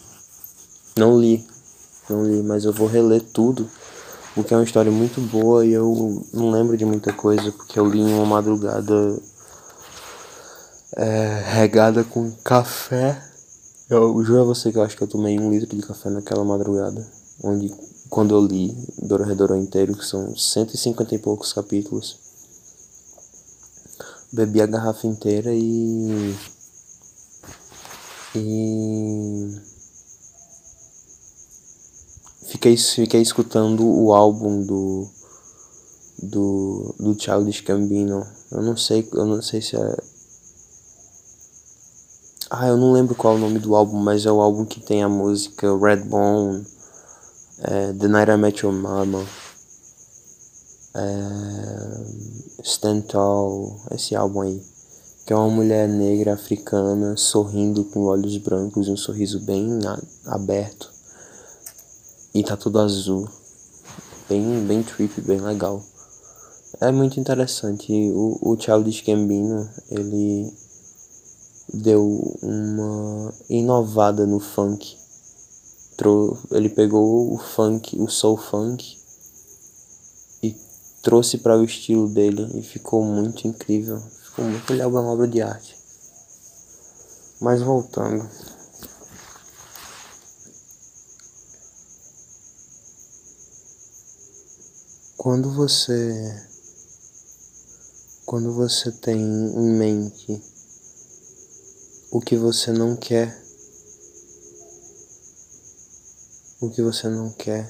Não 0.96 1.20
li. 1.20 1.46
Não 2.10 2.24
li, 2.24 2.42
mas 2.42 2.64
eu 2.64 2.72
vou 2.72 2.88
reler 2.88 3.22
tudo. 3.22 3.70
Porque 4.36 4.54
é 4.54 4.58
uma 4.58 4.64
história 4.64 4.92
muito 4.92 5.20
boa 5.22 5.66
e 5.66 5.74
eu 5.74 6.26
não 6.34 6.52
lembro 6.52 6.78
de 6.78 6.86
muita 6.86 7.12
coisa, 7.12 7.52
porque 7.52 7.80
eu 7.80 7.86
li 7.88 8.00
em 8.00 8.14
uma 8.14 8.26
madrugada 8.26 9.20
é, 10.96 11.44
regada 11.54 12.04
com 12.04 12.32
café. 12.44 13.22
Eu 13.90 14.24
juro 14.24 14.42
a 14.42 14.46
você 14.46 14.72
que 14.72 14.78
eu 14.78 14.84
acho 14.84 14.96
que 14.96 15.04
eu 15.04 15.08
tomei 15.08 15.40
um 15.40 15.50
litro 15.50 15.76
de 15.76 15.82
café 15.82 16.10
naquela 16.10 16.44
madrugada. 16.44 17.06
Onde 17.44 17.74
quando 18.10 18.36
eu 18.36 18.46
li 18.46 18.76
Dororedoro 19.02 19.56
inteiro, 19.56 19.96
que 19.96 20.06
são 20.06 20.36
150 20.36 21.16
e 21.16 21.20
poucos 21.20 21.54
capítulos, 21.54 22.18
bebi 24.32 24.62
a 24.62 24.66
garrafa 24.66 25.08
inteira 25.08 25.52
e. 25.54 26.36
E. 28.36 29.69
Fiquei, 32.50 32.76
fiquei 32.76 33.22
escutando 33.22 33.88
o 33.88 34.12
álbum 34.12 34.64
do. 34.64 35.08
Do, 36.22 36.96
do 37.00 37.18
Childish 37.18 37.62
Gambino. 37.62 38.26
Eu 38.52 38.64
não 38.64 38.76
sei, 38.76 39.08
eu 39.14 39.26
não 39.26 39.42
sei 39.42 39.62
se 39.62 39.76
é. 39.76 39.98
Ah, 42.50 42.68
eu 42.68 42.76
não 42.76 42.92
lembro 42.92 43.14
qual 43.14 43.36
é 43.36 43.38
o 43.38 43.40
nome 43.40 43.60
do 43.60 43.76
álbum, 43.76 44.00
mas 44.00 44.26
é 44.26 44.32
o 44.32 44.42
álbum 44.42 44.66
que 44.66 44.82
tem 44.82 45.04
a 45.04 45.08
música 45.08 45.68
Redbone 45.78 46.66
é, 47.62 47.94
The 47.94 48.08
Night 48.08 48.32
I 48.32 48.38
Met 48.38 48.66
Your 48.66 48.74
Mama, 48.74 49.24
é, 50.96 52.64
Stand 52.64 53.02
Tall, 53.02 53.80
esse 53.92 54.16
álbum 54.16 54.42
aí, 54.42 54.62
que 55.26 55.34
é 55.34 55.36
uma 55.36 55.50
mulher 55.50 55.88
negra 55.88 56.34
africana 56.34 57.16
sorrindo 57.16 57.84
com 57.86 58.06
olhos 58.06 58.36
brancos 58.38 58.88
e 58.88 58.92
um 58.92 58.98
sorriso 58.98 59.40
bem 59.42 59.80
aberto 60.26 60.99
e 62.34 62.44
tá 62.44 62.56
tudo 62.56 62.80
azul, 62.80 63.28
bem, 64.28 64.66
bem 64.66 64.84
trip, 64.84 65.22
bem 65.22 65.40
legal. 65.40 65.84
É 66.82 66.92
muito 66.92 67.20
interessante. 67.20 67.92
O, 68.12 68.54
o 68.54 68.60
Childish 68.60 69.02
Gambino, 69.02 69.68
ele 69.90 70.54
deu 71.74 72.38
uma 72.42 73.34
inovada 73.50 74.26
no 74.26 74.40
funk 74.40 75.00
ele 76.52 76.70
pegou 76.70 77.34
o 77.34 77.38
funk, 77.38 78.00
o 78.00 78.08
soul 78.08 78.38
funk 78.38 78.98
e 80.42 80.56
trouxe 81.04 81.40
para 81.40 81.58
o 81.58 81.64
estilo 81.64 82.08
dele 82.08 82.50
e 82.58 82.62
ficou 82.62 83.04
muito 83.04 83.48
incrível. 83.48 84.00
Ficou 84.24 84.46
muito 84.46 84.72
legal, 84.72 84.90
uma 84.90 85.12
obra 85.12 85.28
de 85.28 85.42
arte. 85.42 85.76
Mas 87.42 87.62
voltando. 87.62 88.26
Quando 95.22 95.52
você 95.52 96.48
quando 98.26 98.54
você 98.54 98.90
tem 98.90 99.20
em 99.20 99.70
mente 99.78 100.42
o 102.10 102.22
que 102.22 102.38
você 102.38 102.72
não 102.72 102.96
quer 102.96 103.38
o 106.62 106.70
que 106.70 106.82
você 106.82 107.10
não 107.10 107.34
quer. 107.34 107.70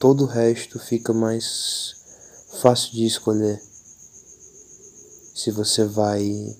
Todo 0.00 0.24
o 0.24 0.26
resto 0.26 0.80
fica 0.80 1.12
mais 1.12 1.94
fácil 2.60 2.90
de 2.90 3.06
escolher. 3.06 3.62
Se 5.36 5.52
você 5.52 5.84
vai 5.84 6.56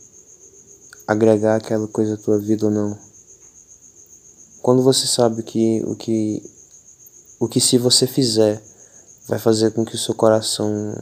agregar 1.05 1.57
aquela 1.57 1.89
coisa 1.89 2.15
à 2.15 2.17
tua 2.17 2.39
vida 2.39 2.67
ou 2.67 2.71
não. 2.71 2.97
Quando 4.63 4.85
você 4.85 5.05
sabe 5.09 5.43
que 5.43 5.83
o 5.83 5.97
que 5.97 6.49
o 7.41 7.49
que 7.49 7.61
se 7.61 7.77
você 7.77 8.07
fizer 8.07 8.63
vai 9.27 9.39
fazer 9.39 9.73
com 9.73 9.85
que 9.85 9.95
o 9.95 9.99
seu 9.99 10.15
coração 10.15 10.95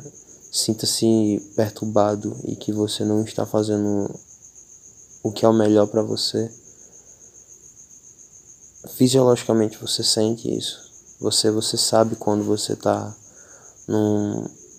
sinta-se 0.50 1.52
perturbado 1.56 2.36
e 2.44 2.54
que 2.56 2.72
você 2.72 3.04
não 3.04 3.24
está 3.24 3.46
fazendo 3.46 4.10
o 5.22 5.32
que 5.32 5.44
é 5.44 5.48
o 5.48 5.52
melhor 5.52 5.86
para 5.86 6.02
você, 6.02 6.50
fisiologicamente 8.96 9.78
você 9.78 10.02
sente 10.02 10.54
isso. 10.54 10.90
Você 11.20 11.50
você 11.50 11.76
sabe 11.76 12.16
quando 12.16 12.44
você 12.44 12.72
está 12.72 13.14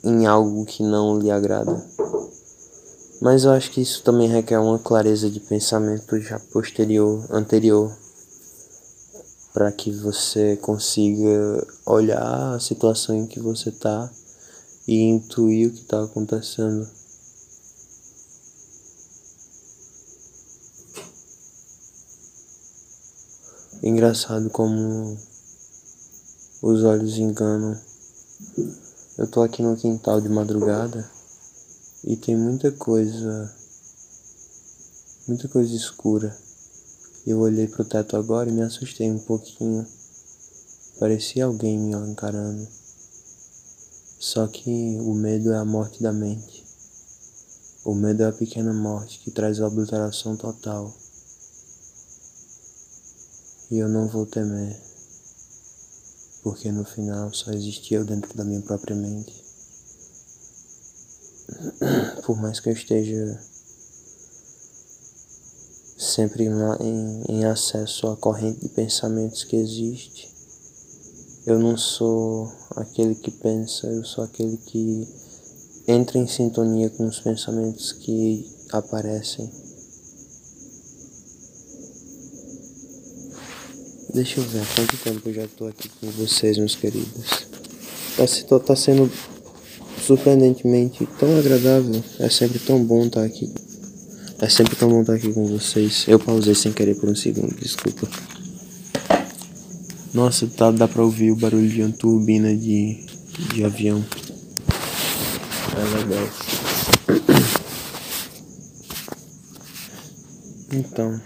em 0.03 0.25
algo 0.25 0.65
que 0.65 0.83
não 0.83 1.17
lhe 1.17 1.31
agrada. 1.31 1.83
Mas 3.21 3.45
eu 3.45 3.51
acho 3.51 3.71
que 3.71 3.81
isso 3.81 4.03
também 4.03 4.27
requer 4.27 4.59
uma 4.59 4.77
clareza 4.77 5.29
de 5.29 5.39
pensamento 5.39 6.19
já 6.19 6.37
posterior, 6.51 7.25
anterior, 7.31 7.95
para 9.53 9.71
que 9.71 9.91
você 9.91 10.57
consiga 10.57 11.65
olhar 11.85 12.55
a 12.55 12.59
situação 12.59 13.15
em 13.15 13.27
que 13.27 13.39
você 13.39 13.69
está 13.69 14.11
e 14.87 14.99
intuir 14.99 15.69
o 15.69 15.71
que 15.71 15.81
está 15.81 16.03
acontecendo. 16.03 16.89
Engraçado 23.83 24.49
como 24.49 25.17
os 26.61 26.83
olhos 26.83 27.17
enganam. 27.17 27.79
Eu 29.17 29.27
tô 29.27 29.43
aqui 29.43 29.61
no 29.61 29.75
quintal 29.75 30.19
de 30.19 30.29
madrugada 30.29 31.07
e 32.03 32.15
tem 32.15 32.35
muita 32.35 32.71
coisa, 32.71 33.53
muita 35.27 35.47
coisa 35.47 35.75
escura. 35.75 36.42
Eu 37.25 37.39
olhei 37.39 37.67
pro 37.67 37.85
teto 37.85 38.17
agora 38.17 38.49
e 38.49 38.51
me 38.51 38.61
assustei 38.61 39.09
um 39.09 39.19
pouquinho. 39.19 39.87
Parecia 40.99 41.45
alguém 41.45 41.79
me 41.79 41.93
encarando. 41.93 42.67
Só 44.19 44.45
que 44.47 44.97
o 44.99 45.13
medo 45.13 45.53
é 45.53 45.57
a 45.57 45.63
morte 45.63 46.03
da 46.03 46.11
mente. 46.11 46.65
O 47.85 47.93
medo 47.93 48.23
é 48.23 48.27
a 48.27 48.33
pequena 48.33 48.73
morte 48.73 49.19
que 49.19 49.31
traz 49.31 49.61
a 49.61 49.67
obliteração 49.67 50.35
total. 50.35 50.93
E 53.71 53.77
eu 53.77 53.87
não 53.87 54.07
vou 54.09 54.25
temer, 54.25 54.77
porque 56.43 56.71
no 56.71 56.83
final 56.83 57.33
só 57.33 57.51
existia 57.51 57.99
eu 57.99 58.05
dentro 58.05 58.35
da 58.37 58.43
minha 58.43 58.61
própria 58.61 58.95
mente. 58.95 59.43
Por 62.25 62.37
mais 62.41 62.59
que 62.59 62.67
eu 62.69 62.73
esteja 62.73 63.41
sempre 66.13 66.45
em, 66.45 67.23
em 67.27 67.45
acesso 67.45 68.07
à 68.07 68.15
corrente 68.15 68.59
de 68.59 68.69
pensamentos 68.69 69.43
que 69.43 69.55
existe, 69.55 70.29
eu 71.47 71.57
não 71.57 71.75
sou 71.75 72.51
aquele 72.75 73.15
que 73.15 73.31
pensa, 73.31 73.87
eu 73.87 74.05
sou 74.05 74.23
aquele 74.23 74.55
que 74.57 75.07
entra 75.87 76.19
em 76.19 76.27
sintonia 76.27 76.89
com 76.91 77.07
os 77.07 77.19
pensamentos 77.19 77.91
que 77.91 78.47
aparecem. 78.71 79.49
Deixa 84.13 84.39
eu 84.39 84.43
ver 84.43 84.61
há 84.61 84.65
quanto 84.75 84.97
tempo 84.97 85.29
eu 85.29 85.33
já 85.33 85.47
tô 85.57 85.65
aqui 85.65 85.89
com 85.89 86.11
vocês, 86.11 86.59
meus 86.59 86.75
queridos. 86.75 87.47
Tá, 88.47 88.59
tá 88.59 88.75
sendo 88.75 89.11
surpreendentemente 90.05 91.07
tão 91.19 91.35
agradável. 91.39 92.03
É 92.19 92.29
sempre 92.29 92.59
tão 92.59 92.83
bom 92.85 93.07
estar 93.07 93.21
tá 93.21 93.25
aqui. 93.25 93.51
É 94.43 94.49
sempre 94.49 94.75
tão 94.75 94.89
bom 94.89 94.99
estar 94.99 95.13
tá 95.13 95.17
aqui 95.17 95.31
com 95.31 95.45
vocês. 95.45 96.03
Eu 96.05 96.19
pausei 96.19 96.53
sem 96.53 96.73
querer 96.73 96.95
por 96.95 97.07
um 97.07 97.15
segundo, 97.15 97.55
desculpa. 97.55 98.05
Nossa, 100.13 100.45
tá, 100.47 100.69
dá 100.69 100.85
pra 100.85 101.01
ouvir 101.01 101.31
o 101.31 101.35
barulho 101.37 101.69
de 101.69 101.81
uma 101.81 101.93
turbina 101.93 102.53
de, 102.53 103.05
de 103.53 103.63
avião. 103.63 104.03
É 105.77 105.97
legal. 105.97 106.29
Então. 110.73 111.21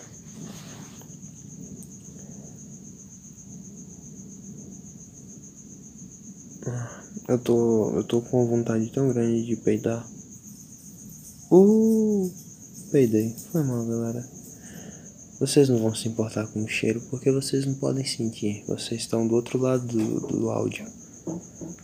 Eu 7.28 7.40
tô. 7.40 7.94
Eu 7.96 8.04
tô 8.04 8.22
com 8.22 8.46
vontade 8.46 8.92
tão 8.92 9.12
grande 9.12 9.44
de 9.44 9.56
peidar. 9.56 10.06
Uh! 11.52 12.47
Peidei. 12.92 13.36
Foi 13.52 13.64
mal, 13.64 13.86
galera. 13.86 14.26
Vocês 15.40 15.68
não 15.68 15.78
vão 15.78 15.94
se 15.94 16.08
importar 16.08 16.48
com 16.48 16.64
o 16.64 16.68
cheiro 16.68 17.02
porque 17.10 17.32
vocês 17.32 17.66
não 17.66 17.76
podem 17.76 18.06
sentir. 18.06 18.64
Vocês 18.66 19.02
estão 19.02 19.28
do 19.28 19.36
outro 19.36 19.60
lado 19.60 19.86
do, 19.86 20.28
do 20.28 20.50
áudio. 20.50 20.86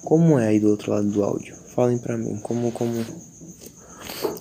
Como 0.04 0.40
é 0.40 0.48
aí 0.48 0.60
do 0.60 0.70
outro 0.70 0.92
lado 0.92 1.10
do 1.10 1.24
áudio? 1.24 1.56
Falem 1.76 1.98
pra 1.98 2.18
mim, 2.18 2.38
como, 2.38 2.72
como. 2.72 2.94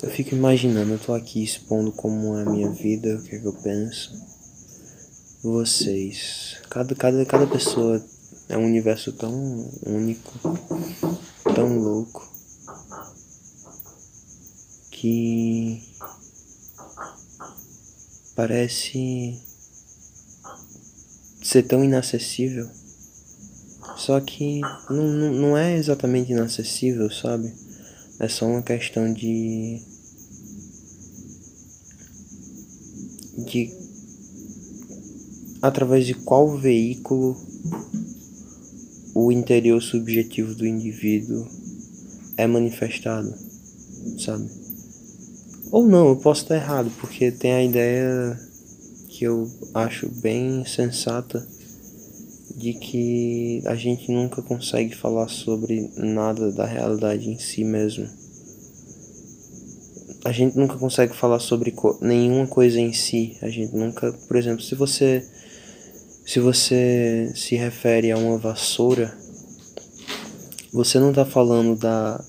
Eu 0.02 0.10
fico 0.10 0.34
imaginando, 0.34 0.92
eu 0.92 0.98
tô 0.98 1.14
aqui 1.14 1.42
expondo 1.42 1.92
como 1.92 2.36
é 2.36 2.42
a 2.42 2.50
minha 2.50 2.70
vida, 2.70 3.16
o 3.16 3.22
que 3.22 3.36
é 3.36 3.38
que 3.38 3.46
eu 3.46 3.52
penso. 3.54 4.12
Vocês. 5.42 6.56
Cada, 6.70 6.94
cada, 6.94 7.24
cada 7.26 7.46
pessoa 7.46 8.02
é 8.48 8.56
um 8.56 8.66
universo 8.66 9.12
tão 9.12 9.32
único, 9.86 10.32
tão 11.54 11.78
louco, 11.78 12.30
que 14.90 15.91
parece 18.34 19.36
ser 21.42 21.64
tão 21.64 21.84
inacessível. 21.84 22.68
Só 23.96 24.20
que 24.20 24.60
não, 24.88 25.04
não, 25.04 25.32
não 25.32 25.56
é 25.56 25.76
exatamente 25.76 26.32
inacessível, 26.32 27.10
sabe? 27.10 27.52
É 28.20 28.28
só 28.28 28.46
uma 28.46 28.62
questão 28.62 29.12
de. 29.12 29.80
de. 33.46 33.70
através 35.60 36.06
de 36.06 36.14
qual 36.14 36.58
veículo 36.58 37.36
o 39.14 39.30
interior 39.30 39.80
subjetivo 39.80 40.54
do 40.54 40.66
indivíduo 40.66 41.46
é 42.36 42.46
manifestado, 42.46 43.32
sabe? 44.18 44.61
Ou 45.72 45.86
não, 45.86 46.10
eu 46.10 46.16
posso 46.16 46.42
estar 46.42 46.54
errado, 46.56 46.92
porque 47.00 47.32
tem 47.32 47.50
a 47.50 47.64
ideia 47.64 48.38
que 49.08 49.24
eu 49.24 49.48
acho 49.72 50.06
bem 50.20 50.66
sensata 50.66 51.42
de 52.54 52.74
que 52.74 53.62
a 53.64 53.74
gente 53.74 54.12
nunca 54.12 54.42
consegue 54.42 54.94
falar 54.94 55.28
sobre 55.28 55.90
nada 55.96 56.52
da 56.52 56.66
realidade 56.66 57.26
em 57.30 57.38
si 57.38 57.64
mesmo. 57.64 58.06
A 60.26 60.30
gente 60.30 60.58
nunca 60.58 60.76
consegue 60.76 61.16
falar 61.16 61.38
sobre 61.38 61.70
co 61.70 61.98
nenhuma 62.02 62.46
coisa 62.46 62.78
em 62.78 62.92
si. 62.92 63.38
A 63.40 63.48
gente 63.48 63.74
nunca, 63.74 64.12
por 64.28 64.36
exemplo, 64.36 64.62
se 64.62 64.74
você 64.74 65.26
se 66.26 66.38
você 66.38 67.32
se 67.34 67.56
refere 67.56 68.12
a 68.12 68.18
uma 68.18 68.36
vassoura, 68.36 69.16
você 70.70 70.98
não 70.98 71.08
está 71.08 71.24
falando 71.24 71.74
da 71.76 72.22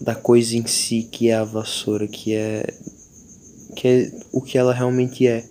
da 0.00 0.14
coisa 0.14 0.56
em 0.56 0.66
si 0.66 1.02
que 1.10 1.28
é 1.28 1.34
a 1.34 1.44
vassoura, 1.44 2.06
que 2.06 2.34
é 2.34 2.64
que 3.76 3.88
é 3.88 4.12
o 4.32 4.40
que 4.40 4.58
ela 4.58 4.72
realmente 4.72 5.26
é. 5.26 5.44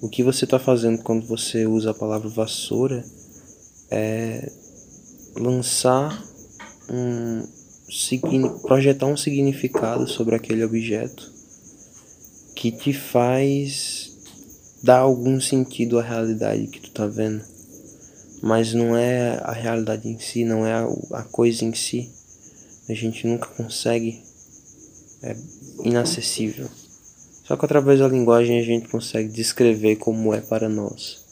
O 0.00 0.08
que 0.08 0.22
você 0.22 0.44
está 0.44 0.58
fazendo 0.58 1.02
quando 1.02 1.26
você 1.26 1.66
usa 1.66 1.90
a 1.90 1.94
palavra 1.94 2.28
vassoura 2.28 3.04
é 3.90 4.50
lançar 5.36 6.22
um 6.90 7.42
projetar 8.62 9.06
um 9.06 9.16
significado 9.16 10.08
sobre 10.08 10.34
aquele 10.34 10.64
objeto 10.64 11.30
que 12.56 12.72
te 12.72 12.92
faz 12.92 14.12
dar 14.82 14.98
algum 14.98 15.40
sentido 15.40 15.98
à 15.98 16.02
realidade 16.02 16.66
que 16.66 16.80
tu 16.80 16.90
tá 16.90 17.06
vendo. 17.06 17.42
Mas 18.42 18.74
não 18.74 18.96
é 18.96 19.38
a 19.42 19.52
realidade 19.52 20.08
em 20.08 20.18
si, 20.18 20.44
não 20.44 20.66
é 20.66 20.74
a 21.12 21.22
coisa 21.22 21.64
em 21.64 21.72
si 21.72 22.10
a 22.88 22.94
gente 22.94 23.26
nunca 23.26 23.46
consegue, 23.48 24.22
é 25.22 25.36
inacessível. 25.84 26.68
Só 27.44 27.56
que 27.56 27.64
através 27.64 28.00
da 28.00 28.08
linguagem 28.08 28.58
a 28.58 28.62
gente 28.62 28.88
consegue 28.88 29.28
descrever 29.28 29.96
como 29.96 30.32
é 30.34 30.40
para 30.40 30.68
nós. 30.68 31.24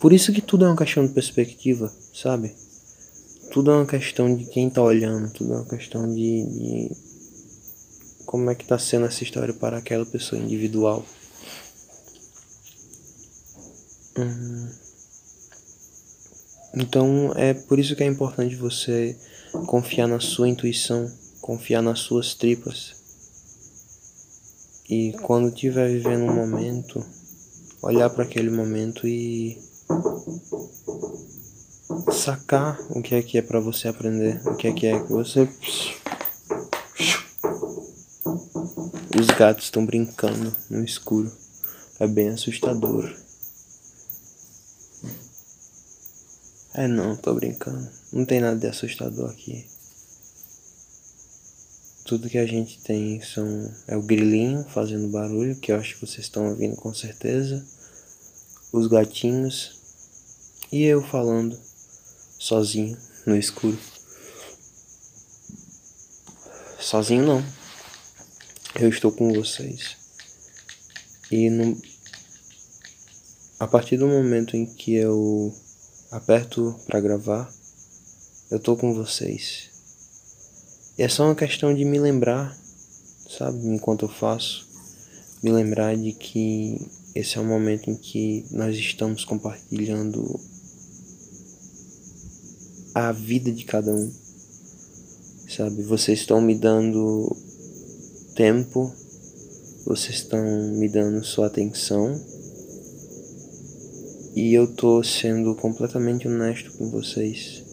Por 0.00 0.12
isso 0.12 0.32
que 0.32 0.40
tudo 0.40 0.64
é 0.64 0.68
uma 0.68 0.76
questão 0.76 1.06
de 1.06 1.12
perspectiva, 1.12 1.92
sabe? 2.12 2.54
Tudo 3.52 3.70
é 3.70 3.74
uma 3.74 3.86
questão 3.86 4.34
de 4.34 4.44
quem 4.46 4.68
está 4.68 4.82
olhando, 4.82 5.32
tudo 5.32 5.54
é 5.54 5.56
uma 5.56 5.68
questão 5.68 6.12
de, 6.12 6.44
de 6.44 6.90
como 8.26 8.50
é 8.50 8.54
que 8.54 8.62
está 8.64 8.78
sendo 8.78 9.06
essa 9.06 9.22
história 9.22 9.54
para 9.54 9.78
aquela 9.78 10.04
pessoa 10.04 10.40
individual. 10.40 11.04
Hum. 14.18 14.68
Então 16.74 17.32
é 17.36 17.54
por 17.54 17.78
isso 17.78 17.94
que 17.94 18.02
é 18.02 18.06
importante 18.06 18.56
você 18.56 19.16
confiar 19.66 20.06
na 20.06 20.20
sua 20.20 20.48
intuição, 20.48 21.10
confiar 21.40 21.82
nas 21.82 22.00
suas 22.00 22.34
tripas. 22.34 22.94
E 24.88 25.12
quando 25.22 25.48
estiver 25.48 25.88
vivendo 25.88 26.24
um 26.24 26.34
momento, 26.34 27.04
olhar 27.82 28.10
para 28.10 28.24
aquele 28.24 28.50
momento 28.50 29.06
e 29.06 29.58
sacar 32.12 32.78
o 32.90 33.02
que 33.02 33.14
é 33.14 33.22
que 33.22 33.38
é 33.38 33.42
para 33.42 33.60
você 33.60 33.88
aprender, 33.88 34.40
o 34.46 34.56
que 34.56 34.68
é 34.68 34.72
que 34.72 34.86
é 34.86 35.00
que 35.00 35.12
você 35.12 35.48
Meus 39.14 39.28
gatos 39.38 39.66
estão 39.66 39.86
brincando 39.86 40.54
no 40.68 40.84
escuro. 40.84 41.30
É 42.00 42.06
bem 42.06 42.30
assustador. 42.30 43.14
É 46.74 46.88
não, 46.88 47.14
tô 47.16 47.32
brincando. 47.32 48.03
Não 48.14 48.24
tem 48.24 48.40
nada 48.40 48.56
de 48.56 48.68
assustador 48.68 49.28
aqui. 49.28 49.66
Tudo 52.04 52.30
que 52.30 52.38
a 52.38 52.46
gente 52.46 52.80
tem 52.82 53.20
são 53.20 53.74
é 53.88 53.96
o 53.96 54.02
grilinho 54.02 54.64
fazendo 54.68 55.08
barulho, 55.08 55.58
que 55.58 55.72
eu 55.72 55.76
acho 55.76 55.94
que 55.94 56.06
vocês 56.06 56.20
estão 56.20 56.48
ouvindo 56.48 56.76
com 56.76 56.94
certeza. 56.94 57.66
Os 58.72 58.86
gatinhos 58.86 59.80
e 60.70 60.84
eu 60.84 61.02
falando 61.02 61.60
sozinho 62.38 62.96
no 63.26 63.36
escuro. 63.36 63.80
Sozinho 66.78 67.26
não. 67.26 67.44
Eu 68.76 68.90
estou 68.90 69.10
com 69.10 69.32
vocês. 69.32 69.96
E 71.32 71.50
no... 71.50 71.76
a 73.58 73.66
partir 73.66 73.96
do 73.96 74.06
momento 74.06 74.56
em 74.56 74.66
que 74.66 74.94
eu 74.94 75.52
aperto 76.12 76.78
para 76.86 77.00
gravar, 77.00 77.52
eu 78.50 78.58
tô 78.58 78.76
com 78.76 78.94
vocês. 78.94 79.70
E 80.98 81.02
é 81.02 81.08
só 81.08 81.24
uma 81.24 81.34
questão 81.34 81.74
de 81.74 81.84
me 81.84 81.98
lembrar, 81.98 82.56
sabe, 83.36 83.66
enquanto 83.66 84.04
eu 84.04 84.08
faço, 84.08 84.66
me 85.42 85.50
lembrar 85.50 85.96
de 85.96 86.12
que 86.12 86.78
esse 87.14 87.36
é 87.36 87.40
o 87.40 87.44
momento 87.44 87.90
em 87.90 87.96
que 87.96 88.44
nós 88.50 88.76
estamos 88.76 89.24
compartilhando 89.24 90.40
a 92.94 93.12
vida 93.12 93.50
de 93.50 93.64
cada 93.64 93.92
um. 93.92 94.12
Sabe, 95.48 95.82
vocês 95.82 96.20
estão 96.20 96.40
me 96.40 96.54
dando 96.54 97.36
tempo, 98.34 98.92
vocês 99.86 100.16
estão 100.16 100.42
me 100.72 100.88
dando 100.88 101.24
sua 101.24 101.46
atenção 101.46 102.20
e 104.34 104.52
eu 104.52 104.66
tô 104.74 105.02
sendo 105.02 105.54
completamente 105.54 106.26
honesto 106.26 106.72
com 106.72 106.90
vocês. 106.90 107.63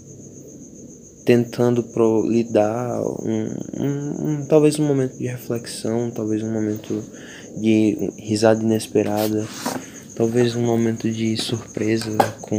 Tentando 1.26 1.84
pro, 1.84 2.28
lhe 2.28 2.44
dar 2.44 3.00
um, 3.02 3.54
um, 3.78 4.28
um, 4.28 4.46
talvez 4.48 4.80
um 4.80 4.88
momento 4.88 5.18
de 5.18 5.28
reflexão, 5.28 6.10
talvez 6.10 6.42
um 6.42 6.52
momento 6.52 7.04
de 7.58 8.12
risada 8.18 8.64
inesperada, 8.64 9.48
talvez 10.16 10.56
um 10.56 10.66
momento 10.66 11.10
de 11.12 11.38
surpresa 11.38 12.18
com. 12.42 12.58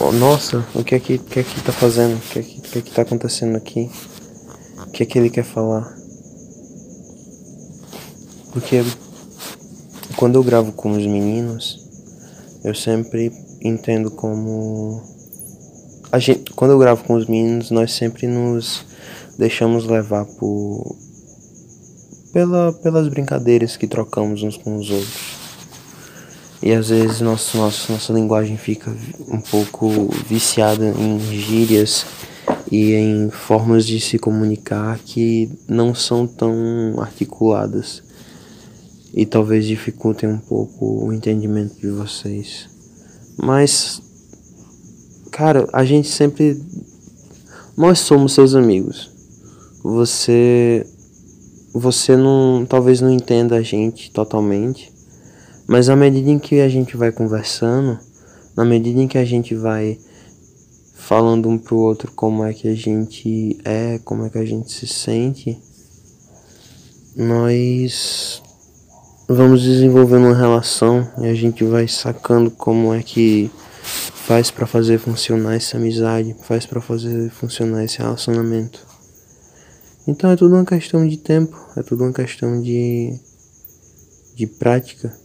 Oh, 0.00 0.12
nossa, 0.12 0.64
o 0.74 0.82
que 0.82 0.94
é 0.94 1.00
que, 1.00 1.18
que, 1.18 1.40
é 1.40 1.42
que 1.42 1.62
tá 1.62 1.72
fazendo? 1.72 2.16
O 2.16 2.20
que 2.20 2.38
é 2.38 2.42
que, 2.42 2.60
que 2.60 2.78
é 2.78 2.82
que 2.82 2.90
tá 2.92 3.02
acontecendo 3.02 3.56
aqui? 3.56 3.90
O 4.86 4.90
que 4.90 5.02
é 5.02 5.06
que 5.06 5.18
ele 5.18 5.30
quer 5.30 5.44
falar? 5.44 5.96
Porque 8.52 8.82
quando 10.16 10.36
eu 10.36 10.42
gravo 10.42 10.72
com 10.72 10.92
os 10.92 11.06
meninos, 11.06 11.86
eu 12.64 12.74
sempre 12.74 13.30
entendo 13.60 14.10
como 14.10 15.15
a 16.10 16.18
gente, 16.18 16.52
quando 16.52 16.72
eu 16.72 16.78
gravo 16.78 17.04
com 17.04 17.14
os 17.14 17.26
meninos, 17.26 17.70
nós 17.70 17.92
sempre 17.92 18.26
nos 18.26 18.84
deixamos 19.38 19.86
levar 19.86 20.24
por 20.24 20.96
pela, 22.32 22.72
pelas 22.72 23.08
brincadeiras 23.08 23.76
que 23.76 23.86
trocamos 23.86 24.42
uns 24.42 24.56
com 24.56 24.76
os 24.76 24.90
outros. 24.90 25.36
E 26.62 26.72
às 26.72 26.88
vezes 26.88 27.20
nosso, 27.20 27.56
nosso, 27.56 27.92
nossa 27.92 28.12
linguagem 28.12 28.56
fica 28.56 28.94
um 29.28 29.40
pouco 29.40 30.10
viciada 30.26 30.86
em 30.86 31.18
gírias 31.20 32.04
e 32.70 32.92
em 32.92 33.30
formas 33.30 33.86
de 33.86 34.00
se 34.00 34.18
comunicar 34.18 34.98
que 34.98 35.50
não 35.68 35.94
são 35.94 36.26
tão 36.26 36.96
articuladas 36.98 38.02
e 39.14 39.24
talvez 39.24 39.64
dificultem 39.64 40.28
um 40.28 40.38
pouco 40.38 41.06
o 41.06 41.12
entendimento 41.12 41.74
de 41.80 41.88
vocês. 41.88 42.68
Mas, 43.38 44.02
cara, 45.36 45.68
a 45.70 45.84
gente 45.84 46.08
sempre. 46.08 46.58
Nós 47.76 47.98
somos 47.98 48.32
seus 48.32 48.54
amigos. 48.54 49.10
Você. 49.84 50.86
Você 51.74 52.16
não. 52.16 52.64
Talvez 52.66 53.02
não 53.02 53.12
entenda 53.12 53.56
a 53.56 53.62
gente 53.62 54.10
totalmente. 54.10 54.90
Mas 55.68 55.90
à 55.90 55.96
medida 55.96 56.30
em 56.30 56.38
que 56.38 56.60
a 56.60 56.68
gente 56.70 56.96
vai 56.96 57.12
conversando, 57.12 57.98
na 58.56 58.64
medida 58.64 58.98
em 58.98 59.06
que 59.06 59.18
a 59.18 59.24
gente 59.26 59.54
vai 59.54 59.98
falando 60.94 61.48
um 61.48 61.58
pro 61.58 61.76
outro 61.76 62.10
como 62.12 62.42
é 62.42 62.52
que 62.52 62.66
a 62.68 62.74
gente 62.74 63.58
é, 63.64 64.00
como 64.04 64.24
é 64.24 64.30
que 64.30 64.38
a 64.38 64.44
gente 64.44 64.72
se 64.72 64.86
sente, 64.86 65.58
nós 67.14 68.42
vamos 69.28 69.62
desenvolvendo 69.62 70.26
uma 70.26 70.36
relação 70.36 71.06
e 71.18 71.26
a 71.26 71.34
gente 71.34 71.62
vai 71.64 71.86
sacando 71.86 72.50
como 72.50 72.94
é 72.94 73.02
que 73.02 73.50
faz 74.26 74.50
para 74.50 74.66
fazer 74.66 74.98
funcionar 74.98 75.54
essa 75.54 75.76
amizade, 75.76 76.34
faz 76.42 76.66
para 76.66 76.80
fazer 76.80 77.30
funcionar 77.30 77.84
esse 77.84 77.98
relacionamento. 77.98 78.84
Então 80.04 80.28
é 80.32 80.36
tudo 80.36 80.56
uma 80.56 80.64
questão 80.64 81.06
de 81.06 81.16
tempo, 81.16 81.56
é 81.76 81.82
tudo 81.84 82.02
uma 82.02 82.12
questão 82.12 82.60
de 82.60 83.16
de 84.34 84.48
prática. 84.48 85.16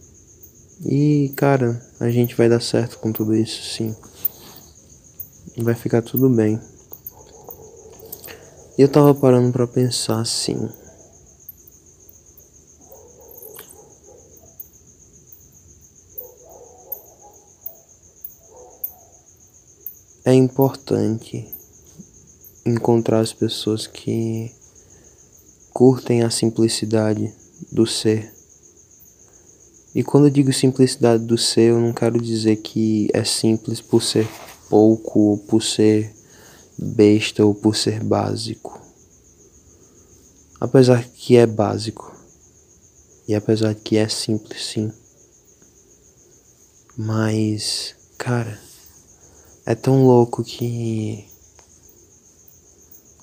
E 0.84 1.32
cara, 1.34 1.84
a 1.98 2.10
gente 2.10 2.36
vai 2.36 2.48
dar 2.48 2.62
certo 2.62 3.00
com 3.00 3.10
tudo 3.10 3.34
isso, 3.34 3.74
sim. 3.74 3.92
Vai 5.58 5.74
ficar 5.74 6.02
tudo 6.02 6.30
bem. 6.30 6.60
E 8.78 8.82
eu 8.82 8.88
tava 8.88 9.12
parando 9.12 9.50
para 9.50 9.66
pensar 9.66 10.20
assim, 10.20 10.68
é 20.24 20.32
importante 20.32 21.48
encontrar 22.64 23.20
as 23.20 23.32
pessoas 23.32 23.88
que 23.88 24.52
curtem 25.72 26.22
a 26.22 26.30
simplicidade 26.30 27.32
do 27.72 27.84
ser. 27.86 28.32
E 29.92 30.04
quando 30.04 30.26
eu 30.26 30.30
digo 30.30 30.52
simplicidade 30.52 31.24
do 31.24 31.36
ser, 31.36 31.70
eu 31.70 31.80
não 31.80 31.92
quero 31.92 32.20
dizer 32.20 32.56
que 32.56 33.08
é 33.12 33.24
simples 33.24 33.80
por 33.80 34.00
ser 34.00 34.28
pouco, 34.70 35.18
ou 35.18 35.38
por 35.38 35.60
ser 35.60 36.14
besta, 36.78 37.44
ou 37.44 37.52
por 37.52 37.74
ser 37.74 38.02
básico. 38.04 38.80
Apesar 40.60 41.04
que 41.04 41.36
é 41.36 41.46
básico. 41.46 42.14
E 43.26 43.34
apesar 43.34 43.74
que 43.74 43.96
é 43.96 44.08
simples, 44.08 44.66
sim. 44.66 44.92
Mas, 46.96 47.96
cara 48.16 48.71
é 49.64 49.74
tão 49.74 50.04
louco 50.04 50.42
que 50.42 51.24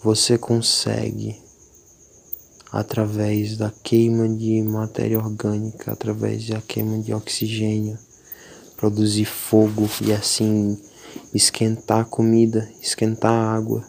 você 0.01 0.37
consegue, 0.37 1.35
através 2.71 3.57
da 3.57 3.71
queima 3.83 4.27
de 4.29 4.61
matéria 4.61 5.17
orgânica, 5.17 5.91
através 5.91 6.47
da 6.47 6.61
queima 6.61 6.99
de 6.99 7.13
oxigênio, 7.13 7.97
produzir 8.77 9.25
fogo 9.25 9.89
e 10.01 10.13
assim 10.13 10.79
esquentar 11.33 12.05
comida, 12.05 12.71
esquentar 12.81 13.33
água, 13.33 13.85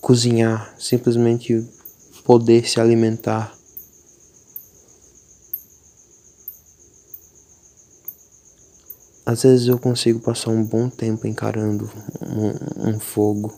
cozinhar, 0.00 0.74
simplesmente 0.78 1.66
poder 2.24 2.68
se 2.68 2.80
alimentar 2.80 3.56
Às 9.30 9.44
vezes 9.44 9.68
eu 9.68 9.78
consigo 9.78 10.18
passar 10.18 10.50
um 10.50 10.64
bom 10.64 10.88
tempo 10.88 11.24
encarando 11.24 11.88
um, 12.20 12.90
um 12.90 12.98
fogo. 12.98 13.56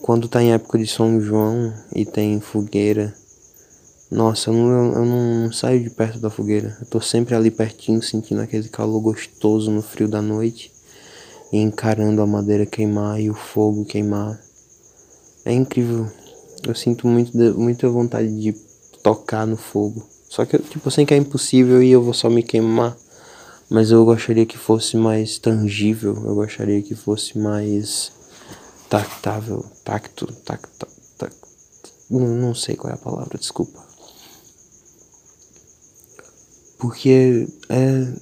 Quando 0.00 0.28
tá 0.28 0.42
em 0.42 0.50
época 0.50 0.78
de 0.78 0.86
São 0.86 1.20
João 1.20 1.70
e 1.94 2.06
tem 2.06 2.40
fogueira, 2.40 3.14
nossa, 4.10 4.48
eu 4.48 4.54
não, 4.54 4.92
eu 4.94 5.04
não 5.04 5.52
saio 5.52 5.82
de 5.82 5.90
perto 5.90 6.20
da 6.20 6.30
fogueira. 6.30 6.74
Eu 6.80 6.86
tô 6.86 7.02
sempre 7.02 7.34
ali 7.34 7.50
pertinho, 7.50 8.02
sentindo 8.02 8.40
aquele 8.40 8.66
calor 8.70 8.98
gostoso 8.98 9.70
no 9.70 9.82
frio 9.82 10.08
da 10.08 10.22
noite 10.22 10.72
e 11.52 11.58
encarando 11.58 12.22
a 12.22 12.26
madeira 12.26 12.64
queimar 12.64 13.20
e 13.20 13.28
o 13.28 13.34
fogo 13.34 13.84
queimar. 13.84 14.40
É 15.44 15.52
incrível. 15.52 16.10
Eu 16.66 16.74
sinto 16.74 17.06
muito, 17.06 17.36
muita 17.36 17.90
vontade 17.90 18.34
de 18.40 18.54
tocar 19.02 19.46
no 19.46 19.58
fogo. 19.58 20.02
Só 20.30 20.46
que, 20.46 20.58
tipo, 20.60 20.88
eu 20.88 20.90
sei 20.90 21.04
que 21.04 21.12
é 21.12 21.18
impossível 21.18 21.82
e 21.82 21.90
eu 21.90 22.02
vou 22.02 22.14
só 22.14 22.30
me 22.30 22.42
queimar 22.42 22.96
mas 23.70 23.90
eu 23.90 24.04
gostaria 24.04 24.46
que 24.46 24.58
fosse 24.58 24.96
mais 24.96 25.38
tangível, 25.38 26.14
eu 26.26 26.34
gostaria 26.34 26.82
que 26.82 26.94
fosse 26.94 27.38
mais 27.38 28.12
tactável, 28.88 29.64
tacto, 29.84 30.26
tacto, 30.44 30.86
tact, 31.18 31.36
não, 32.10 32.20
não 32.20 32.54
sei 32.54 32.76
qual 32.76 32.92
é 32.92 32.94
a 32.94 32.98
palavra, 32.98 33.38
desculpa. 33.38 33.82
Porque 36.78 37.48
é 37.68 38.12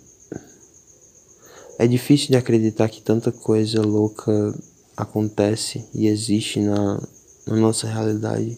é 1.83 1.87
difícil 1.89 2.29
de 2.29 2.37
acreditar 2.37 2.89
que 2.89 3.03
tanta 3.03 3.33
coisa 3.33 3.83
louca 3.83 4.55
acontece 4.97 5.85
e 5.93 6.07
existe 6.07 6.61
na, 6.61 7.03
na 7.45 7.57
nossa 7.57 7.89
realidade. 7.89 8.57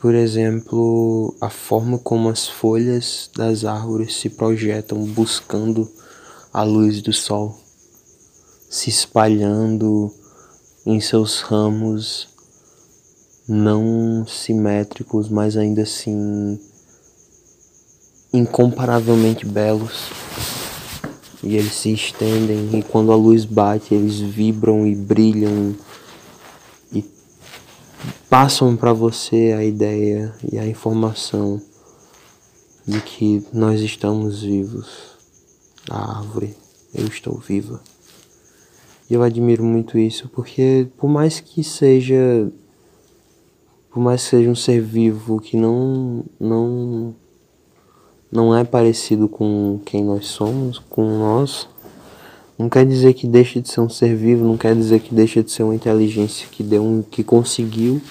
Por 0.00 0.14
exemplo, 0.14 1.34
a 1.40 1.50
forma 1.50 1.98
como 1.98 2.28
as 2.28 2.46
folhas 2.46 3.28
das 3.36 3.64
árvores 3.64 4.14
se 4.14 4.30
projetam 4.30 5.04
buscando 5.04 5.90
a 6.52 6.62
luz 6.62 7.02
do 7.02 7.12
sol, 7.12 7.58
se 8.70 8.90
espalhando 8.90 10.14
em 10.86 11.00
seus 11.00 11.40
ramos 11.40 12.28
não 13.48 14.24
simétricos, 14.24 15.28
mas 15.28 15.56
ainda 15.56 15.82
assim 15.82 16.60
incomparavelmente 18.32 19.44
belos. 19.44 20.10
E 21.42 21.56
eles 21.56 21.72
se 21.72 21.92
estendem 21.92 22.78
e 22.78 22.82
quando 22.84 23.10
a 23.10 23.16
luz 23.16 23.44
bate, 23.44 23.94
eles 23.94 24.20
vibram 24.20 24.86
e 24.86 24.94
brilham 24.94 25.74
passam 28.28 28.76
para 28.76 28.92
você 28.92 29.54
a 29.56 29.64
ideia 29.64 30.34
e 30.50 30.58
a 30.58 30.66
informação 30.66 31.60
de 32.86 33.00
que 33.00 33.44
nós 33.52 33.80
estamos 33.80 34.42
vivos. 34.42 35.16
A 35.90 36.18
árvore, 36.18 36.54
eu 36.94 37.06
estou 37.06 37.38
viva. 37.38 37.80
E 39.10 39.14
eu 39.14 39.22
admiro 39.22 39.64
muito 39.64 39.98
isso, 39.98 40.28
porque 40.28 40.86
por 40.96 41.08
mais 41.08 41.40
que 41.40 41.64
seja 41.64 42.50
por 43.90 44.00
mais 44.00 44.22
que 44.22 44.30
seja 44.30 44.50
um 44.50 44.54
ser 44.54 44.82
vivo 44.82 45.40
que 45.40 45.56
não 45.56 46.24
não 46.38 47.14
não 48.30 48.54
é 48.54 48.62
parecido 48.62 49.28
com 49.28 49.80
quem 49.86 50.04
nós 50.04 50.26
somos, 50.26 50.78
com 50.78 51.18
nós, 51.18 51.66
não 52.58 52.68
quer 52.68 52.84
dizer 52.84 53.14
que 53.14 53.26
deixa 53.26 53.60
de 53.60 53.68
ser 53.68 53.80
um 53.80 53.88
ser 53.88 54.16
vivo, 54.16 54.44
não 54.44 54.56
quer 54.56 54.74
dizer 54.74 55.00
que 55.00 55.14
deixa 55.14 55.42
de 55.42 55.50
ser 55.50 55.62
uma 55.62 55.74
inteligência 55.74 56.48
que 56.50 56.62
deu 56.62 56.82
um 56.84 57.02
que 57.02 57.22
conseguiu 57.22 58.02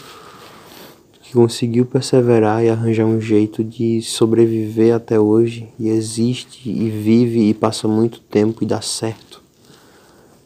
que 1.28 1.34
conseguiu 1.34 1.86
perseverar 1.86 2.64
e 2.64 2.70
arranjar 2.70 3.06
um 3.06 3.20
jeito 3.20 3.62
de 3.62 4.02
sobreviver 4.02 4.96
até 4.96 5.20
hoje 5.20 5.68
e 5.78 5.90
existe 5.90 6.70
e 6.70 6.90
vive 6.90 7.50
e 7.50 7.54
passa 7.54 7.86
muito 7.86 8.22
tempo 8.22 8.64
e 8.64 8.66
dá 8.66 8.80
certo. 8.80 9.44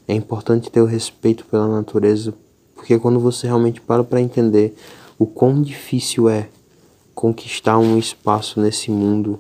É 0.08 0.16
importante 0.16 0.72
ter 0.72 0.82
o 0.82 0.86
respeito 0.86 1.46
pela 1.46 1.68
natureza, 1.68 2.34
porque 2.74 2.98
quando 2.98 3.20
você 3.20 3.46
realmente 3.46 3.80
para 3.80 4.04
para 4.04 4.20
entender 4.20 4.74
o 5.20 5.28
quão 5.28 5.62
difícil 5.62 6.28
é 6.28 6.50
conquistar 7.14 7.78
um 7.78 8.00
espaço 8.00 8.60
nesse 8.60 8.90
mundo, 8.90 9.40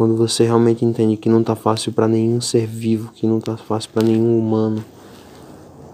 quando 0.00 0.16
você 0.16 0.44
realmente 0.44 0.82
entende 0.82 1.14
que 1.14 1.28
não 1.28 1.44
tá 1.44 1.54
fácil 1.54 1.92
para 1.92 2.08
nenhum 2.08 2.40
ser 2.40 2.66
vivo, 2.66 3.12
que 3.12 3.26
não 3.26 3.38
tá 3.38 3.58
fácil 3.58 3.90
para 3.92 4.02
nenhum 4.02 4.38
humano, 4.38 4.82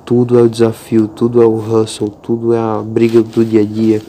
tudo 0.05 0.39
é 0.39 0.43
o 0.43 0.49
desafio, 0.49 1.09
tudo 1.09 1.43
é 1.43 1.45
o 1.45 1.57
hustle, 1.57 2.09
tudo 2.23 2.55
é 2.55 2.59
a 2.61 2.81
briga 2.81 3.21
do 3.21 3.45
dia 3.45 3.63
a 3.63 3.65
dia. 3.65 4.01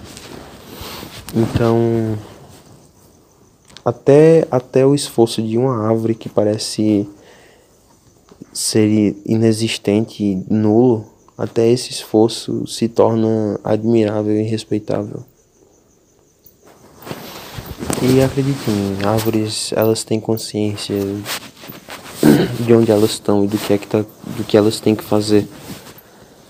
Então, 1.36 2.16
até 3.84 4.48
até 4.52 4.86
o 4.86 4.94
esforço 4.94 5.42
de 5.42 5.58
uma 5.58 5.88
árvore 5.88 6.14
que 6.14 6.30
parece 6.30 7.10
ser 8.54 9.16
inexistente, 9.26 10.46
nulo, 10.48 11.08
até 11.36 11.68
esse 11.72 11.90
esforço 11.90 12.68
se 12.68 12.88
torna 12.88 13.60
admirável 13.64 14.40
e 14.40 14.44
respeitável. 14.44 15.24
E 18.10 18.22
acredite 18.24 18.72
em 18.72 18.74
mim, 18.74 18.98
árvores 19.06 19.74
elas 19.74 20.06
têm 20.06 20.18
consciência 20.18 20.96
de 22.66 22.74
onde 22.74 22.90
elas 22.90 23.12
estão 23.12 23.44
e 23.44 23.48
do 23.48 23.58
que 23.58 23.74
é 23.74 23.78
que 23.78 23.86
tá, 23.86 24.00
do 24.00 24.44
que 24.46 24.56
elas 24.56 24.80
têm 24.80 24.96
que 24.96 25.04
fazer 25.04 25.46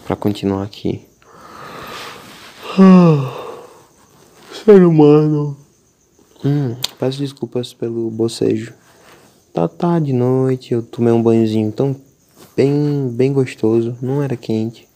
para 0.05 0.15
continuar 0.15 0.61
aqui. 0.61 1.03
Ser 4.63 4.85
humano. 4.85 5.57
Hum, 6.45 6.75
peço 6.99 7.17
desculpas 7.17 7.73
pelo 7.73 8.11
bocejo. 8.11 8.75
Tá 9.51 9.67
tarde, 9.67 10.13
noite, 10.13 10.73
eu 10.73 10.83
tomei 10.83 11.11
um 11.11 11.23
banhozinho 11.23 11.71
tão 11.71 11.95
bem, 12.55 13.09
bem 13.11 13.33
gostoso. 13.33 13.97
Não 13.99 14.21
era 14.21 14.37
quente, 14.37 14.87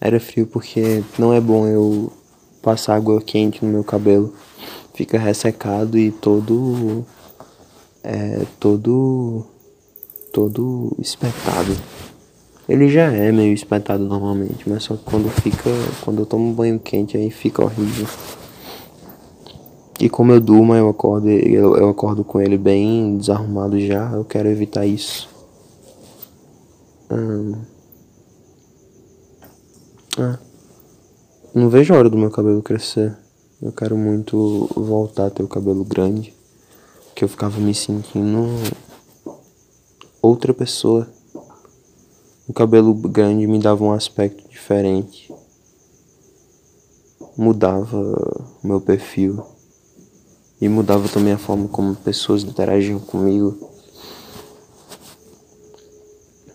era 0.00 0.18
frio 0.18 0.46
porque 0.46 1.04
não 1.18 1.34
é 1.34 1.40
bom 1.42 1.66
eu 1.66 2.10
passar 2.62 2.96
água 2.96 3.20
quente 3.20 3.62
no 3.62 3.70
meu 3.70 3.84
cabelo. 3.84 4.34
Fica 4.96 5.18
ressecado 5.18 5.98
e 5.98 6.10
todo 6.10 7.04
é 8.02 8.46
todo 8.58 9.44
todo 10.32 10.96
espetado. 10.98 11.76
Ele 12.66 12.88
já 12.88 13.12
é 13.12 13.30
meio 13.30 13.52
espetado 13.52 14.04
normalmente, 14.04 14.66
mas 14.66 14.84
só 14.84 14.96
quando 14.96 15.28
fica, 15.28 15.68
quando 16.02 16.20
eu 16.20 16.26
tomo 16.26 16.50
banho 16.54 16.80
quente 16.80 17.14
aí 17.14 17.30
fica 17.30 17.62
horrível. 17.62 18.06
E 20.00 20.08
como 20.08 20.32
eu 20.32 20.40
durmo, 20.40 20.74
eu 20.74 20.88
acordo, 20.88 21.28
eu, 21.28 21.76
eu 21.76 21.90
acordo 21.90 22.24
com 22.24 22.40
ele 22.40 22.56
bem 22.56 23.18
desarrumado 23.18 23.78
já, 23.78 24.12
eu 24.12 24.24
quero 24.24 24.48
evitar 24.48 24.86
isso. 24.86 25.28
Hum. 27.10 27.54
Ah. 30.18 30.38
Não 31.54 31.68
vejo 31.68 31.92
a 31.92 31.98
hora 31.98 32.08
do 32.08 32.16
meu 32.16 32.30
cabelo 32.30 32.62
crescer. 32.62 33.25
Eu 33.60 33.72
quero 33.72 33.96
muito 33.96 34.68
voltar 34.76 35.26
a 35.26 35.30
ter 35.30 35.42
o 35.42 35.48
cabelo 35.48 35.82
grande. 35.82 36.34
Que 37.14 37.24
eu 37.24 37.28
ficava 37.28 37.58
me 37.58 37.74
sentindo 37.74 38.46
outra 40.20 40.52
pessoa. 40.52 41.08
O 42.46 42.52
cabelo 42.52 42.92
grande 42.92 43.46
me 43.46 43.58
dava 43.58 43.82
um 43.82 43.92
aspecto 43.92 44.46
diferente. 44.50 45.32
Mudava 47.34 47.98
meu 48.62 48.78
perfil. 48.78 49.42
E 50.60 50.68
mudava 50.68 51.08
também 51.08 51.32
a 51.32 51.38
forma 51.38 51.66
como 51.66 51.96
pessoas 51.96 52.42
interagiam 52.42 53.00
comigo. 53.00 53.70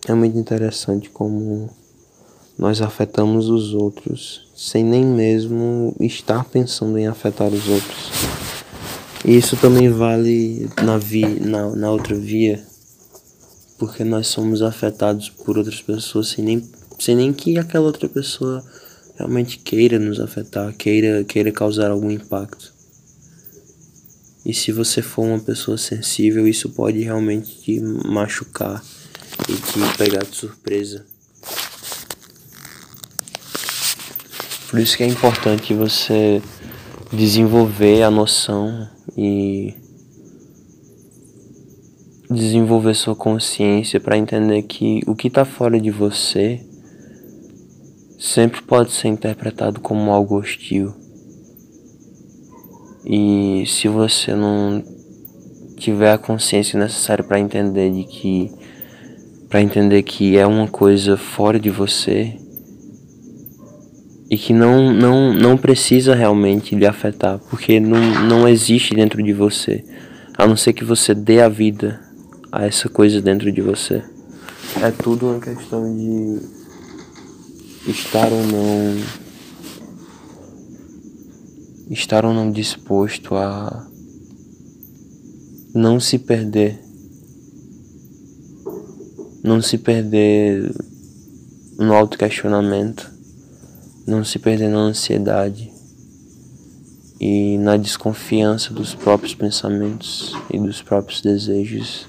É 0.07 0.13
muito 0.13 0.37
interessante 0.37 1.09
como 1.09 1.67
nós 2.61 2.79
afetamos 2.79 3.49
os 3.49 3.73
outros 3.73 4.47
sem 4.55 4.83
nem 4.83 5.03
mesmo 5.03 5.95
estar 5.99 6.45
pensando 6.45 6.95
em 6.95 7.07
afetar 7.07 7.47
os 7.47 7.67
outros. 7.67 8.11
E 9.25 9.35
isso 9.35 9.57
também 9.57 9.89
vale 9.89 10.69
na, 10.83 10.99
vi, 10.99 11.25
na, 11.39 11.75
na 11.75 11.89
outra 11.89 12.15
via, 12.15 12.63
porque 13.79 14.03
nós 14.03 14.27
somos 14.27 14.61
afetados 14.61 15.27
por 15.27 15.57
outras 15.57 15.81
pessoas 15.81 16.27
sem 16.27 16.45
nem, 16.45 16.69
sem 16.99 17.15
nem 17.15 17.33
que 17.33 17.57
aquela 17.57 17.87
outra 17.87 18.07
pessoa 18.07 18.63
realmente 19.15 19.57
queira 19.57 19.97
nos 19.97 20.19
afetar, 20.19 20.71
queira, 20.77 21.23
queira 21.23 21.51
causar 21.51 21.89
algum 21.89 22.11
impacto. 22.11 22.71
E 24.45 24.53
se 24.53 24.71
você 24.71 25.01
for 25.01 25.23
uma 25.23 25.39
pessoa 25.39 25.79
sensível, 25.79 26.47
isso 26.47 26.69
pode 26.69 26.99
realmente 27.01 27.59
te 27.59 27.79
machucar 27.79 28.83
e 29.49 29.53
te 29.53 29.97
pegar 29.97 30.23
de 30.23 30.35
surpresa. 30.35 31.10
Por 34.71 34.79
isso 34.79 34.95
que 34.95 35.03
é 35.03 35.07
importante 35.07 35.73
você 35.73 36.41
desenvolver 37.11 38.03
a 38.03 38.09
noção 38.09 38.87
e 39.17 39.73
desenvolver 42.29 42.93
sua 42.93 43.13
consciência 43.13 43.99
para 43.99 44.17
entender 44.17 44.61
que 44.61 45.01
o 45.05 45.13
que 45.13 45.27
está 45.27 45.43
fora 45.43 45.77
de 45.77 45.91
você 45.91 46.65
sempre 48.17 48.61
pode 48.61 48.93
ser 48.93 49.09
interpretado 49.09 49.81
como 49.81 50.09
algo 50.09 50.39
hostil. 50.39 50.93
E 53.05 53.65
se 53.67 53.89
você 53.89 54.33
não 54.33 54.81
tiver 55.75 56.13
a 56.13 56.17
consciência 56.17 56.79
necessária 56.79 57.25
para 57.25 57.41
entender 57.41 57.91
de 57.91 58.05
que 58.05 58.49
para 59.49 59.61
entender 59.61 60.01
que 60.03 60.37
é 60.37 60.47
uma 60.47 60.69
coisa 60.69 61.17
fora 61.17 61.59
de 61.59 61.69
você 61.69 62.39
e 64.31 64.37
que 64.37 64.53
não 64.53 64.93
não 64.93 65.33
não 65.33 65.57
precisa 65.57 66.15
realmente 66.15 66.73
lhe 66.73 66.85
afetar, 66.85 67.37
porque 67.49 67.81
não 67.81 67.99
não 68.25 68.47
existe 68.47 68.95
dentro 68.95 69.21
de 69.21 69.33
você, 69.33 69.83
a 70.37 70.47
não 70.47 70.55
ser 70.55 70.71
que 70.71 70.85
você 70.85 71.13
dê 71.13 71.41
a 71.41 71.49
vida 71.49 71.99
a 72.49 72.65
essa 72.65 72.87
coisa 72.87 73.21
dentro 73.21 73.51
de 73.51 73.59
você. 73.59 74.01
É 74.81 74.89
tudo 74.89 75.27
uma 75.27 75.39
questão 75.41 75.83
de 75.97 76.39
estar 77.91 78.31
ou 78.31 78.47
não 78.47 78.97
estar 81.89 82.23
ou 82.23 82.33
não 82.33 82.49
disposto 82.49 83.35
a 83.35 83.85
não 85.75 85.99
se 85.99 86.17
perder, 86.17 86.79
não 89.43 89.61
se 89.61 89.77
perder 89.77 90.73
no 91.77 91.93
autoquestionamento, 91.93 93.11
não 94.11 94.23
se 94.23 94.37
perder 94.37 94.69
na 94.69 94.79
ansiedade 94.79 95.71
e 97.19 97.57
na 97.57 97.77
desconfiança 97.77 98.73
dos 98.73 98.93
próprios 98.93 99.33
pensamentos 99.33 100.35
e 100.51 100.59
dos 100.59 100.81
próprios 100.81 101.21
desejos 101.21 102.07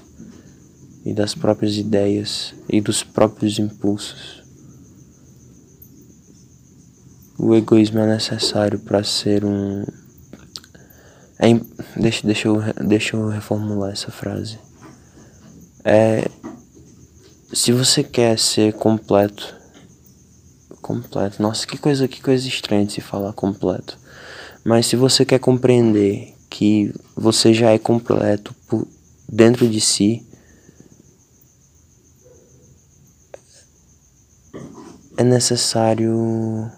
e 1.05 1.13
das 1.13 1.33
próprias 1.33 1.77
ideias 1.77 2.53
e 2.69 2.81
dos 2.81 3.03
próprios 3.03 3.57
impulsos. 3.57 4.43
o 7.43 7.53
egoísmo 7.53 7.99
é 7.99 8.07
necessário 8.07 8.79
para 8.79 9.03
ser 9.03 9.43
um. 9.43 9.83
É, 11.37 11.53
deixa, 11.97 12.25
deixa, 12.25 12.47
eu, 12.47 12.61
deixa 12.85 13.17
eu 13.17 13.27
reformular 13.27 13.91
essa 13.91 14.11
frase. 14.11 14.57
É. 15.83 16.29
Se 17.51 17.71
você 17.71 18.03
quer 18.03 18.39
ser 18.39 18.73
completo. 18.73 19.62
Completo. 20.83 21.41
Nossa, 21.41 21.65
que 21.65 21.77
coisa, 21.77 22.09
que 22.09 22.21
coisa 22.21 22.45
estranha 22.45 22.85
de 22.85 22.91
se 22.91 22.99
falar 22.99 23.31
completo. 23.31 23.97
Mas 24.65 24.85
se 24.85 24.97
você 24.97 25.23
quer 25.23 25.39
compreender 25.39 26.35
que 26.49 26.93
você 27.15 27.53
já 27.53 27.71
é 27.71 27.79
completo 27.79 28.53
por 28.67 28.85
dentro 29.27 29.65
de 29.69 29.79
si, 29.79 30.27
é 35.15 35.23
necessário 35.23 36.69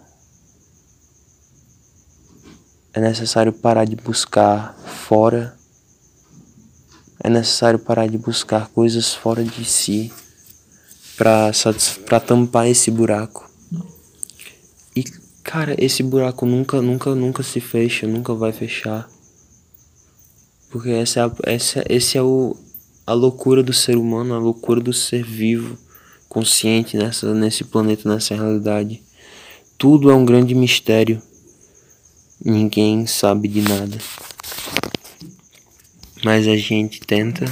é 2.94 3.02
necessário 3.02 3.52
parar 3.52 3.86
de 3.86 3.96
buscar 3.96 4.78
fora 4.86 5.58
é 7.24 7.30
necessário 7.30 7.80
parar 7.80 8.08
de 8.08 8.20
buscar 8.20 8.68
coisas 8.68 9.16
fora 9.16 9.44
de 9.44 9.66
si 9.66 10.14
para 11.18 12.20
tampar 12.20 12.68
esse 12.68 12.92
buraco 12.92 13.55
cara 15.46 15.76
esse 15.80 16.04
buraco 16.04 16.46
nunca 16.46 16.82
nunca 16.82 17.16
nunca 17.16 17.42
se 17.42 17.62
fecha 17.62 18.06
nunca 18.06 18.34
vai 18.34 18.52
fechar 18.52 19.08
porque 20.70 20.90
essa 20.90 21.22
é 21.22 21.24
a, 21.24 21.32
essa 21.44 21.86
esse 21.88 22.18
é 22.18 22.22
o 22.22 22.58
a 23.08 23.14
loucura 23.14 23.64
do 23.64 23.72
ser 23.72 23.96
humano 23.96 24.34
a 24.34 24.38
loucura 24.38 24.82
do 24.82 24.92
ser 24.92 25.24
vivo 25.24 25.78
consciente 26.36 26.98
nessa, 26.98 27.34
nesse 27.34 27.64
planeta, 27.64 28.14
nessa 28.14 28.36
realidade. 28.36 29.02
Tudo 29.78 30.12
é 30.12 30.14
um 30.14 30.26
grande 30.26 30.54
mistério. 30.54 31.22
Ninguém 32.44 33.08
sabe 33.08 33.48
de 33.48 33.62
nada. 33.62 33.98
Mas 36.26 36.46
a 36.46 36.58
gente 36.58 37.00
tenta 37.00 37.46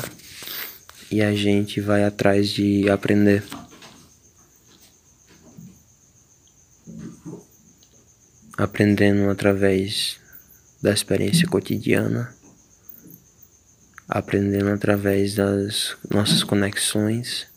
e 1.09 1.21
a 1.21 1.33
gente 1.33 1.79
vai 1.79 2.03
atrás 2.03 2.49
de 2.49 2.89
aprender. 2.89 3.41
Aprendendo 8.57 9.29
através 9.29 10.19
da 10.81 10.91
experiência 10.91 11.47
cotidiana, 11.47 12.33
aprendendo 14.07 14.69
através 14.69 15.35
das 15.35 15.95
nossas 16.09 16.43
conexões 16.43 17.47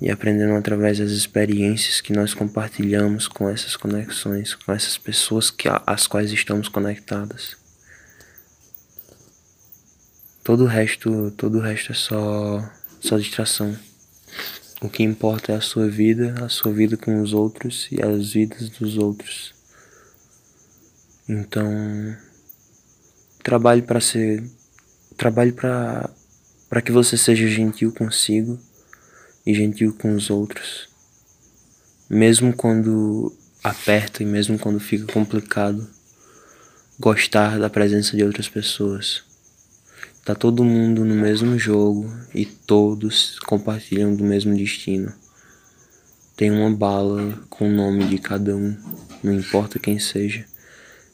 e 0.00 0.10
aprendendo 0.10 0.54
através 0.54 0.98
das 0.98 1.10
experiências 1.10 2.00
que 2.00 2.12
nós 2.12 2.34
compartilhamos 2.34 3.26
com 3.26 3.48
essas 3.48 3.76
conexões, 3.76 4.54
com 4.54 4.72
essas 4.72 4.96
pessoas 4.96 5.50
que 5.50 5.68
às 5.86 6.06
quais 6.06 6.30
estamos 6.30 6.68
conectadas. 6.68 7.56
Todo 10.44 10.64
o 10.64 10.66
resto, 10.66 11.32
todo 11.32 11.58
o 11.58 11.60
resto 11.60 11.92
é 11.92 11.94
só 11.94 12.72
só 13.00 13.18
distração. 13.18 13.76
O 14.80 14.88
que 14.88 15.02
importa 15.02 15.52
é 15.52 15.56
a 15.56 15.60
sua 15.60 15.88
vida, 15.88 16.34
a 16.44 16.48
sua 16.48 16.72
vida 16.72 16.96
com 16.96 17.20
os 17.20 17.32
outros 17.32 17.88
e 17.90 18.00
as 18.02 18.32
vidas 18.32 18.68
dos 18.70 18.96
outros. 18.96 19.57
Então, 21.28 22.16
trabalhe 23.42 23.82
para 23.82 24.00
ser 24.00 24.42
trabalhe 25.16 25.52
para 25.52 26.08
para 26.70 26.80
que 26.80 26.90
você 26.90 27.18
seja 27.18 27.46
gentil 27.46 27.92
consigo 27.92 28.58
e 29.44 29.54
gentil 29.54 29.94
com 29.98 30.14
os 30.14 30.30
outros. 30.30 30.88
Mesmo 32.08 32.54
quando 32.54 33.36
aperta 33.62 34.22
e 34.22 34.26
mesmo 34.26 34.58
quando 34.58 34.80
fica 34.80 35.10
complicado, 35.12 35.86
gostar 36.98 37.58
da 37.58 37.68
presença 37.68 38.16
de 38.16 38.24
outras 38.24 38.48
pessoas. 38.48 39.22
Tá 40.24 40.34
todo 40.34 40.64
mundo 40.64 41.04
no 41.04 41.14
mesmo 41.14 41.58
jogo 41.58 42.10
e 42.34 42.44
todos 42.44 43.38
compartilham 43.40 44.14
do 44.14 44.24
mesmo 44.24 44.54
destino. 44.54 45.12
Tem 46.36 46.50
uma 46.50 46.70
bala 46.70 47.38
com 47.48 47.68
o 47.68 47.72
nome 47.72 48.06
de 48.06 48.18
cada 48.18 48.54
um, 48.56 48.76
não 49.22 49.32
importa 49.34 49.78
quem 49.78 49.98
seja. 49.98 50.46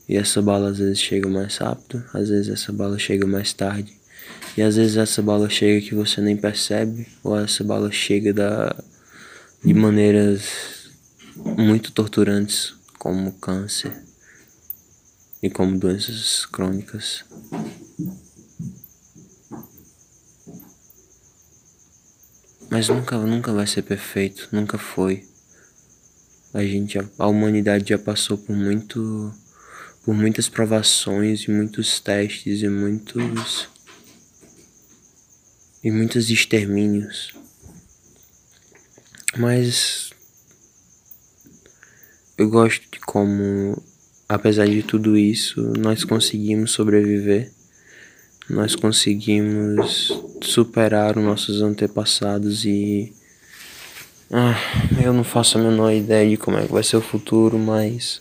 E 0.08 0.16
essa 0.16 0.42
bala 0.42 0.70
às 0.70 0.78
vezes 0.78 1.00
chega 1.00 1.28
mais 1.28 1.56
rápido, 1.56 2.04
às 2.12 2.28
vezes 2.28 2.48
essa 2.48 2.72
bala 2.72 2.98
chega 2.98 3.26
mais 3.26 3.52
tarde. 3.52 3.92
E 4.56 4.62
às 4.62 4.76
vezes 4.76 4.96
essa 4.96 5.22
bala 5.22 5.48
chega 5.48 5.86
que 5.86 5.94
você 5.94 6.20
nem 6.20 6.36
percebe, 6.36 7.06
ou 7.22 7.38
essa 7.38 7.64
bala 7.64 7.90
chega 7.90 8.32
da, 8.32 8.76
de 9.64 9.74
maneiras 9.74 10.90
muito 11.36 11.90
torturantes, 11.92 12.74
como 12.98 13.32
câncer 13.32 13.92
e 15.42 15.50
como 15.50 15.78
doenças 15.78 16.46
crônicas. 16.46 17.24
Mas 22.70 22.88
nunca, 22.88 23.16
nunca 23.18 23.52
vai 23.52 23.66
ser 23.66 23.82
perfeito, 23.82 24.48
nunca 24.50 24.78
foi. 24.78 25.28
A 26.52 26.62
gente, 26.64 26.98
a 27.18 27.26
humanidade 27.26 27.90
já 27.90 27.98
passou 27.98 28.38
por 28.38 28.56
muito, 28.56 29.32
por 30.04 30.14
muitas 30.14 30.48
provações 30.48 31.42
e 31.42 31.50
muitos 31.50 31.98
testes 31.98 32.62
e 32.62 32.68
muitos 32.68 33.68
e 35.82 35.90
muitos 35.90 36.30
extermínios. 36.30 37.34
Mas 39.36 40.10
eu 42.38 42.48
gosto 42.48 42.82
de 42.90 43.00
como, 43.00 43.80
apesar 44.28 44.66
de 44.66 44.82
tudo 44.82 45.16
isso, 45.16 45.60
nós 45.78 46.04
conseguimos 46.04 46.72
sobreviver, 46.72 47.52
nós 48.48 48.74
conseguimos 48.74 50.12
superar 50.42 51.16
os 51.16 51.24
nossos 51.24 51.62
antepassados 51.62 52.64
e. 52.64 53.12
Ah, 54.30 54.56
eu 55.02 55.12
não 55.12 55.22
faço 55.22 55.58
a 55.58 55.62
menor 55.62 55.92
ideia 55.92 56.28
de 56.28 56.36
como 56.36 56.58
é 56.58 56.66
que 56.66 56.72
vai 56.72 56.82
ser 56.82 56.96
o 56.96 57.02
futuro, 57.02 57.58
mas 57.58 58.20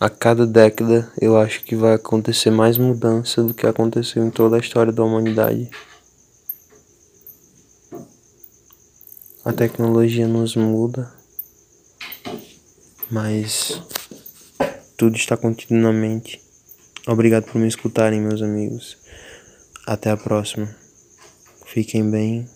a 0.00 0.08
cada 0.08 0.46
década 0.46 1.12
eu 1.20 1.36
acho 1.36 1.62
que 1.62 1.76
vai 1.76 1.92
acontecer 1.92 2.50
mais 2.50 2.78
mudança 2.78 3.42
do 3.42 3.52
que 3.52 3.66
aconteceu 3.66 4.26
em 4.26 4.30
toda 4.30 4.56
a 4.56 4.58
história 4.58 4.90
da 4.90 5.04
humanidade. 5.04 5.68
A 9.44 9.52
tecnologia 9.52 10.26
nos 10.26 10.56
muda, 10.56 11.12
mas 13.10 13.78
tudo 14.96 15.16
está 15.16 15.36
continuamente. 15.36 16.42
Obrigado 17.06 17.44
por 17.44 17.60
me 17.60 17.68
escutarem, 17.68 18.22
meus 18.22 18.40
amigos. 18.40 18.96
Até 19.86 20.10
a 20.10 20.16
próxima. 20.16 20.74
Fiquem 21.66 22.10
bem 22.10 22.48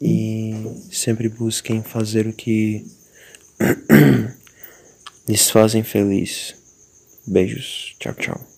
e 0.00 0.54
sempre 0.92 1.28
busquem 1.28 1.82
fazer 1.82 2.26
o 2.28 2.32
que 2.32 2.86
lhes 5.28 5.50
fazem 5.50 5.82
feliz. 5.82 6.54
Beijos. 7.26 7.96
Tchau, 7.98 8.14
tchau. 8.14 8.55